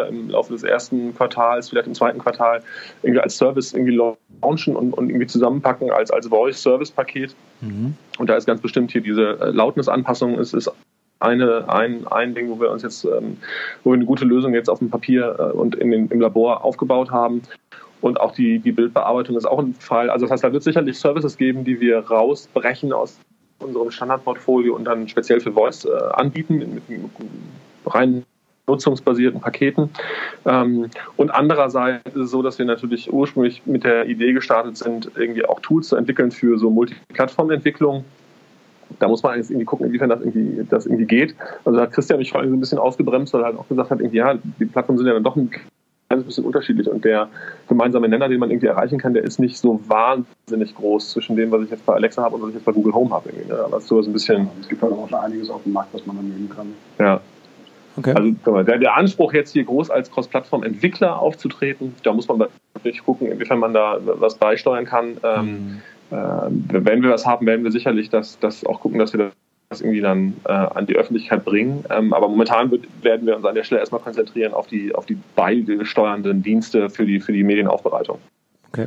im 0.08 0.28
Laufe 0.30 0.52
des 0.52 0.62
ersten 0.62 1.14
Quartals, 1.14 1.70
vielleicht 1.70 1.86
im 1.86 1.94
zweiten 1.94 2.18
Quartal, 2.18 2.62
irgendwie 3.02 3.22
als 3.22 3.36
Service 3.36 3.72
irgendwie 3.72 3.96
launchen 4.42 4.76
und, 4.76 4.92
und 4.92 5.08
irgendwie 5.08 5.26
zusammenpacken 5.26 5.90
als, 5.90 6.10
als 6.10 6.28
Voice-Service-Paket. 6.28 7.34
Mhm. 7.60 7.94
Und 8.18 8.28
da 8.28 8.36
ist 8.36 8.46
ganz 8.46 8.60
bestimmt 8.60 8.92
hier 8.92 9.00
diese 9.00 9.40
äh, 9.40 9.50
Lautnisanpassung, 9.50 10.38
es 10.38 10.52
ist 10.52 10.70
eine, 11.20 11.68
ein, 11.68 12.06
ein 12.06 12.34
Ding, 12.34 12.48
wo 12.48 12.60
wir 12.60 12.70
uns 12.70 12.82
jetzt, 12.82 13.04
ähm, 13.04 13.38
wo 13.82 13.90
wir 13.90 13.94
eine 13.94 14.04
gute 14.04 14.24
Lösung 14.24 14.54
jetzt 14.54 14.68
auf 14.68 14.78
dem 14.78 14.90
Papier 14.90 15.36
äh, 15.38 15.56
und 15.56 15.74
in 15.74 15.90
den, 15.90 16.08
im 16.08 16.20
Labor 16.20 16.64
aufgebaut 16.64 17.10
haben. 17.10 17.42
Und 18.00 18.20
auch 18.20 18.32
die, 18.32 18.58
die 18.58 18.72
Bildbearbeitung 18.72 19.36
ist 19.36 19.46
auch 19.46 19.58
ein 19.58 19.74
Fall. 19.74 20.10
Also 20.10 20.26
das 20.26 20.32
heißt, 20.32 20.44
da 20.44 20.52
wird 20.52 20.62
sicherlich 20.62 20.98
Services 20.98 21.36
geben, 21.36 21.64
die 21.64 21.80
wir 21.80 21.98
rausbrechen 21.98 22.92
aus 22.92 23.18
unserem 23.58 23.90
Standardportfolio 23.90 24.74
und 24.74 24.84
dann 24.84 25.08
speziell 25.08 25.40
für 25.40 25.52
Voice 25.52 25.84
äh, 25.84 25.90
anbieten 26.12 26.58
mit, 26.58 26.88
mit 26.88 27.00
rein 27.86 28.24
nutzungsbasierten 28.68 29.40
Paketen. 29.40 29.90
Ähm, 30.46 30.90
und 31.16 31.30
andererseits 31.30 32.06
ist 32.14 32.16
es 32.16 32.30
so, 32.30 32.42
dass 32.42 32.58
wir 32.58 32.66
natürlich 32.66 33.12
ursprünglich 33.12 33.62
mit 33.66 33.84
der 33.84 34.06
Idee 34.06 34.32
gestartet 34.32 34.76
sind, 34.76 35.10
irgendwie 35.16 35.44
auch 35.44 35.60
Tools 35.60 35.88
zu 35.88 35.96
entwickeln 35.96 36.30
für 36.30 36.58
so 36.58 36.70
Multiplattformentwicklung. 36.70 38.04
Da 38.98 39.08
muss 39.08 39.22
man 39.22 39.36
jetzt 39.36 39.50
irgendwie 39.50 39.66
gucken, 39.66 39.86
inwiefern 39.86 40.08
das 40.08 40.20
irgendwie, 40.20 40.66
das 40.68 40.86
irgendwie 40.86 41.06
geht. 41.06 41.34
Also 41.64 41.78
da 41.78 41.84
hat 41.84 41.92
Christian 41.92 42.18
mich 42.18 42.30
vor 42.30 42.40
allem 42.40 42.50
so 42.50 42.56
ein 42.56 42.60
bisschen 42.60 42.78
ausgebremst, 42.78 43.32
weil 43.34 43.42
er 43.42 43.46
halt 43.46 43.58
auch 43.58 43.68
gesagt 43.68 43.90
hat, 43.90 44.00
irgendwie, 44.00 44.18
ja, 44.18 44.34
die 44.34 44.64
Plattformen 44.66 44.98
sind 44.98 45.06
ja 45.06 45.14
dann 45.14 45.24
doch 45.24 45.36
ein 45.36 45.50
kleines 46.08 46.26
bisschen 46.26 46.44
unterschiedlich 46.44 46.88
und 46.88 47.04
der 47.04 47.28
gemeinsame 47.68 48.08
Nenner, 48.08 48.28
den 48.28 48.40
man 48.40 48.50
irgendwie 48.50 48.68
erreichen 48.68 48.98
kann, 48.98 49.12
der 49.12 49.24
ist 49.24 49.38
nicht 49.38 49.58
so 49.58 49.80
wahnsinnig 49.88 50.74
groß 50.74 51.10
zwischen 51.10 51.36
dem, 51.36 51.50
was 51.50 51.62
ich 51.62 51.70
jetzt 51.70 51.84
bei 51.84 51.94
Alexa 51.94 52.22
habe 52.22 52.36
und 52.36 52.42
was 52.42 52.48
ich 52.48 52.54
jetzt 52.56 52.64
bei 52.64 52.72
Google 52.72 52.94
Home 52.94 53.10
habe. 53.10 53.28
Ne? 53.28 53.54
Aber 53.62 53.80
so 53.80 54.00
ein 54.00 54.12
bisschen. 54.12 54.48
Es 54.60 54.68
gibt 54.68 54.82
halt 54.82 54.92
auch 54.92 55.08
schon 55.08 55.18
einiges 55.18 55.50
auf 55.50 55.62
dem 55.64 55.74
Markt, 55.74 55.92
was 55.92 56.06
man 56.06 56.16
dann 56.16 56.28
nehmen 56.28 56.48
kann. 56.48 56.72
Ja. 56.98 57.20
Okay. 57.96 58.14
Also 58.14 58.62
der, 58.62 58.78
der, 58.78 58.96
Anspruch 58.96 59.32
jetzt 59.32 59.52
hier 59.52 59.64
groß 59.64 59.90
als 59.90 60.10
Cross-Plattform-Entwickler 60.10 61.20
aufzutreten, 61.20 61.94
da 62.04 62.12
muss 62.12 62.28
man 62.28 62.38
wirklich 62.74 63.04
gucken, 63.04 63.26
inwiefern 63.26 63.58
man 63.58 63.74
da 63.74 63.98
was 64.00 64.36
beisteuern 64.36 64.84
kann. 64.84 65.16
Ähm, 65.24 65.80
mhm. 66.10 66.16
äh, 66.16 66.84
wenn 66.84 67.02
wir 67.02 67.10
was 67.10 67.26
haben, 67.26 67.44
werden 67.46 67.64
wir 67.64 67.72
sicherlich 67.72 68.08
das, 68.08 68.38
das 68.38 68.64
auch 68.64 68.80
gucken, 68.80 69.00
dass 69.00 69.12
wir 69.12 69.32
das 69.68 69.82
irgendwie 69.82 70.00
dann 70.00 70.34
äh, 70.44 70.52
an 70.52 70.86
die 70.86 70.96
Öffentlichkeit 70.96 71.44
bringen. 71.44 71.84
Ähm, 71.90 72.14
aber 72.14 72.28
momentan 72.28 72.70
wird, 72.70 72.86
werden 73.02 73.26
wir 73.26 73.36
uns 73.36 73.44
an 73.44 73.54
der 73.54 73.64
Stelle 73.64 73.80
erstmal 73.80 74.00
konzentrieren 74.00 74.54
auf 74.54 74.66
die, 74.66 74.94
auf 74.94 75.04
die 75.04 75.18
beisteuernden 75.36 76.42
Dienste 76.42 76.88
für 76.88 77.04
die, 77.04 77.20
für 77.20 77.32
die 77.32 77.42
Medienaufbereitung. 77.42 78.18
Okay. 78.72 78.86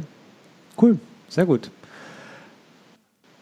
Cool, 0.82 0.98
sehr 1.30 1.46
gut. 1.46 1.70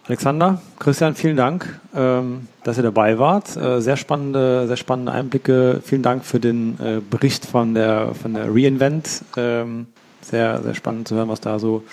Alexander, 0.06 0.60
Christian, 0.80 1.14
vielen 1.14 1.38
Dank, 1.38 1.80
ähm, 1.96 2.48
dass 2.64 2.78
ihr 2.78 2.84
dabei 2.84 3.20
wart. 3.20 3.56
Äh, 3.56 3.80
sehr 3.80 3.96
spannende, 3.96 4.68
sehr 4.68 4.76
spannende 4.76 5.12
Einblicke. 5.12 5.82
Vielen 5.84 6.02
Dank 6.02 6.26
für 6.26 6.40
den 6.40 6.80
äh, 6.80 7.00
Bericht 7.08 7.46
von 7.46 7.76
der 7.76 8.16
von 8.16 8.34
der 8.34 8.48
Reinvent. 8.50 9.24
Ähm, 9.38 9.86
sehr, 10.22 10.62
sehr 10.64 10.74
spannend 10.74 11.08
zu 11.08 11.16
hören, 11.16 11.30
was 11.30 11.42
da 11.42 11.60
so 11.60 11.84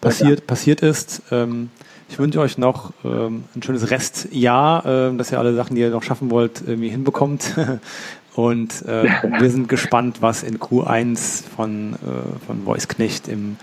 passiert, 0.00 0.46
passiert 0.46 0.80
ist. 0.80 1.22
Ähm, 1.30 1.70
ich 2.08 2.18
wünsche 2.18 2.40
euch 2.40 2.56
noch 2.58 2.92
ein 3.04 3.62
schönes 3.62 3.90
Restjahr, 3.90 5.12
dass 5.16 5.32
ihr 5.32 5.38
alle 5.38 5.54
Sachen, 5.54 5.74
die 5.74 5.82
ihr 5.82 5.90
noch 5.90 6.02
schaffen 6.02 6.30
wollt, 6.30 6.62
irgendwie 6.66 6.88
hinbekommt. 6.88 7.54
Und 8.36 8.84
äh, 8.86 9.04
wir 9.40 9.50
sind 9.50 9.68
gespannt, 9.68 10.18
was 10.20 10.42
in 10.42 10.58
Q1 10.58 11.44
von, 11.48 11.94
äh, 11.94 12.46
von 12.46 12.64
Voice 12.64 12.86
Knecht 12.86 13.28
im, 13.28 13.56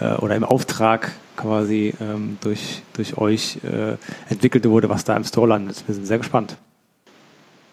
äh, 0.00 0.14
oder 0.16 0.34
im 0.36 0.44
Auftrag 0.44 1.12
quasi 1.36 1.94
ähm, 2.00 2.36
durch, 2.42 2.82
durch 2.94 3.16
euch 3.16 3.58
äh, 3.62 3.96
entwickelt 4.28 4.68
wurde, 4.68 4.88
was 4.88 5.04
da 5.04 5.16
im 5.16 5.24
Store 5.24 5.46
landet. 5.46 5.84
Wir 5.86 5.94
sind 5.94 6.04
sehr 6.04 6.18
gespannt. 6.18 6.56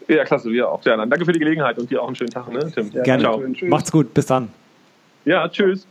Ja, 0.08 0.23
klasse, 0.23 0.51
wir 0.51 0.69
auch. 0.69 0.86
Ja, 0.86 0.95
dann 0.95 1.10
danke 1.10 1.25
für 1.25 1.32
die 1.32 1.39
Gelegenheit 1.39 1.80
und 1.80 1.89
dir 1.89 2.04
auch 2.04 2.08
einen 2.08 2.15
schönen 2.15 2.30
Tag, 2.30 2.51
ne, 2.51 2.71
Tim? 2.71 2.91
Ja, 2.91 3.01
Gerne. 3.01 3.23
Ciao. 3.23 3.43
Macht's 3.63 3.91
gut, 3.91 4.13
bis 4.13 4.28
dann. 4.28 4.49
Ja, 5.25 5.49
tschüss. 5.49 5.88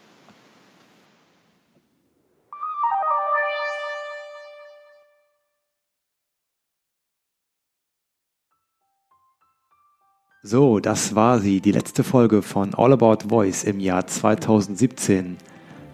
So, 10.47 10.79
das 10.79 11.15
war 11.15 11.39
sie, 11.39 11.63
die 11.63 11.73
letzte 11.73 12.05
Folge 12.05 12.43
von 12.43 12.75
All 12.75 12.93
About 12.93 13.27
Voice 13.31 13.65
im 13.65 13.81
Jahr 13.81 14.07
2017. 14.07 15.39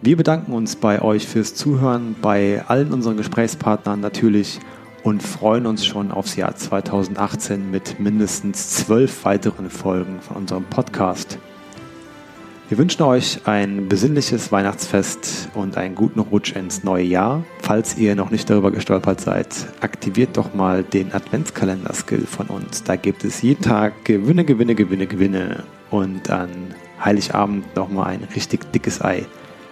Wir 0.02 0.16
bedanken 0.16 0.54
uns 0.54 0.74
bei 0.74 1.00
euch 1.02 1.28
fürs 1.28 1.54
Zuhören, 1.54 2.16
bei 2.20 2.64
allen 2.66 2.92
unseren 2.92 3.16
Gesprächspartnern 3.16 4.00
natürlich 4.00 4.58
und 5.04 5.22
freuen 5.22 5.66
uns 5.66 5.86
schon 5.86 6.10
aufs 6.10 6.34
Jahr 6.34 6.56
2018 6.56 7.70
mit 7.70 8.00
mindestens 8.00 8.70
zwölf 8.70 9.24
weiteren 9.24 9.70
Folgen 9.70 10.20
von 10.20 10.38
unserem 10.38 10.64
Podcast. 10.64 11.38
Wir 12.70 12.78
wünschen 12.78 13.02
euch 13.02 13.40
ein 13.46 13.88
besinnliches 13.88 14.52
Weihnachtsfest 14.52 15.48
und 15.54 15.76
einen 15.76 15.96
guten 15.96 16.20
Rutsch 16.20 16.54
ins 16.54 16.84
neue 16.84 17.02
Jahr. 17.02 17.42
Falls 17.60 17.98
ihr 17.98 18.14
noch 18.14 18.30
nicht 18.30 18.48
darüber 18.48 18.70
gestolpert 18.70 19.20
seid, 19.20 19.48
aktiviert 19.80 20.36
doch 20.36 20.54
mal 20.54 20.84
den 20.84 21.12
Adventskalender-Skill 21.12 22.26
von 22.26 22.46
uns. 22.46 22.84
Da 22.84 22.94
gibt 22.94 23.24
es 23.24 23.42
jeden 23.42 23.60
Tag 23.60 24.04
Gewinne, 24.04 24.44
Gewinne, 24.44 24.76
Gewinne, 24.76 25.08
Gewinne 25.08 25.64
und 25.90 26.30
an 26.30 26.48
Heiligabend 27.04 27.74
nochmal 27.74 28.12
ein 28.12 28.28
richtig 28.36 28.70
dickes 28.70 29.02
Ei. 29.02 29.26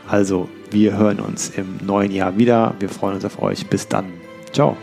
Also, 0.08 0.48
wir 0.72 0.96
hören 0.96 1.20
uns 1.20 1.50
im 1.50 1.78
neuen 1.86 2.10
Jahr 2.10 2.36
wieder. 2.36 2.74
Wir 2.80 2.88
freuen 2.88 3.14
uns 3.14 3.24
auf 3.24 3.40
euch. 3.40 3.68
Bis 3.68 3.86
dann. 3.86 4.06
Ciao. 4.50 4.76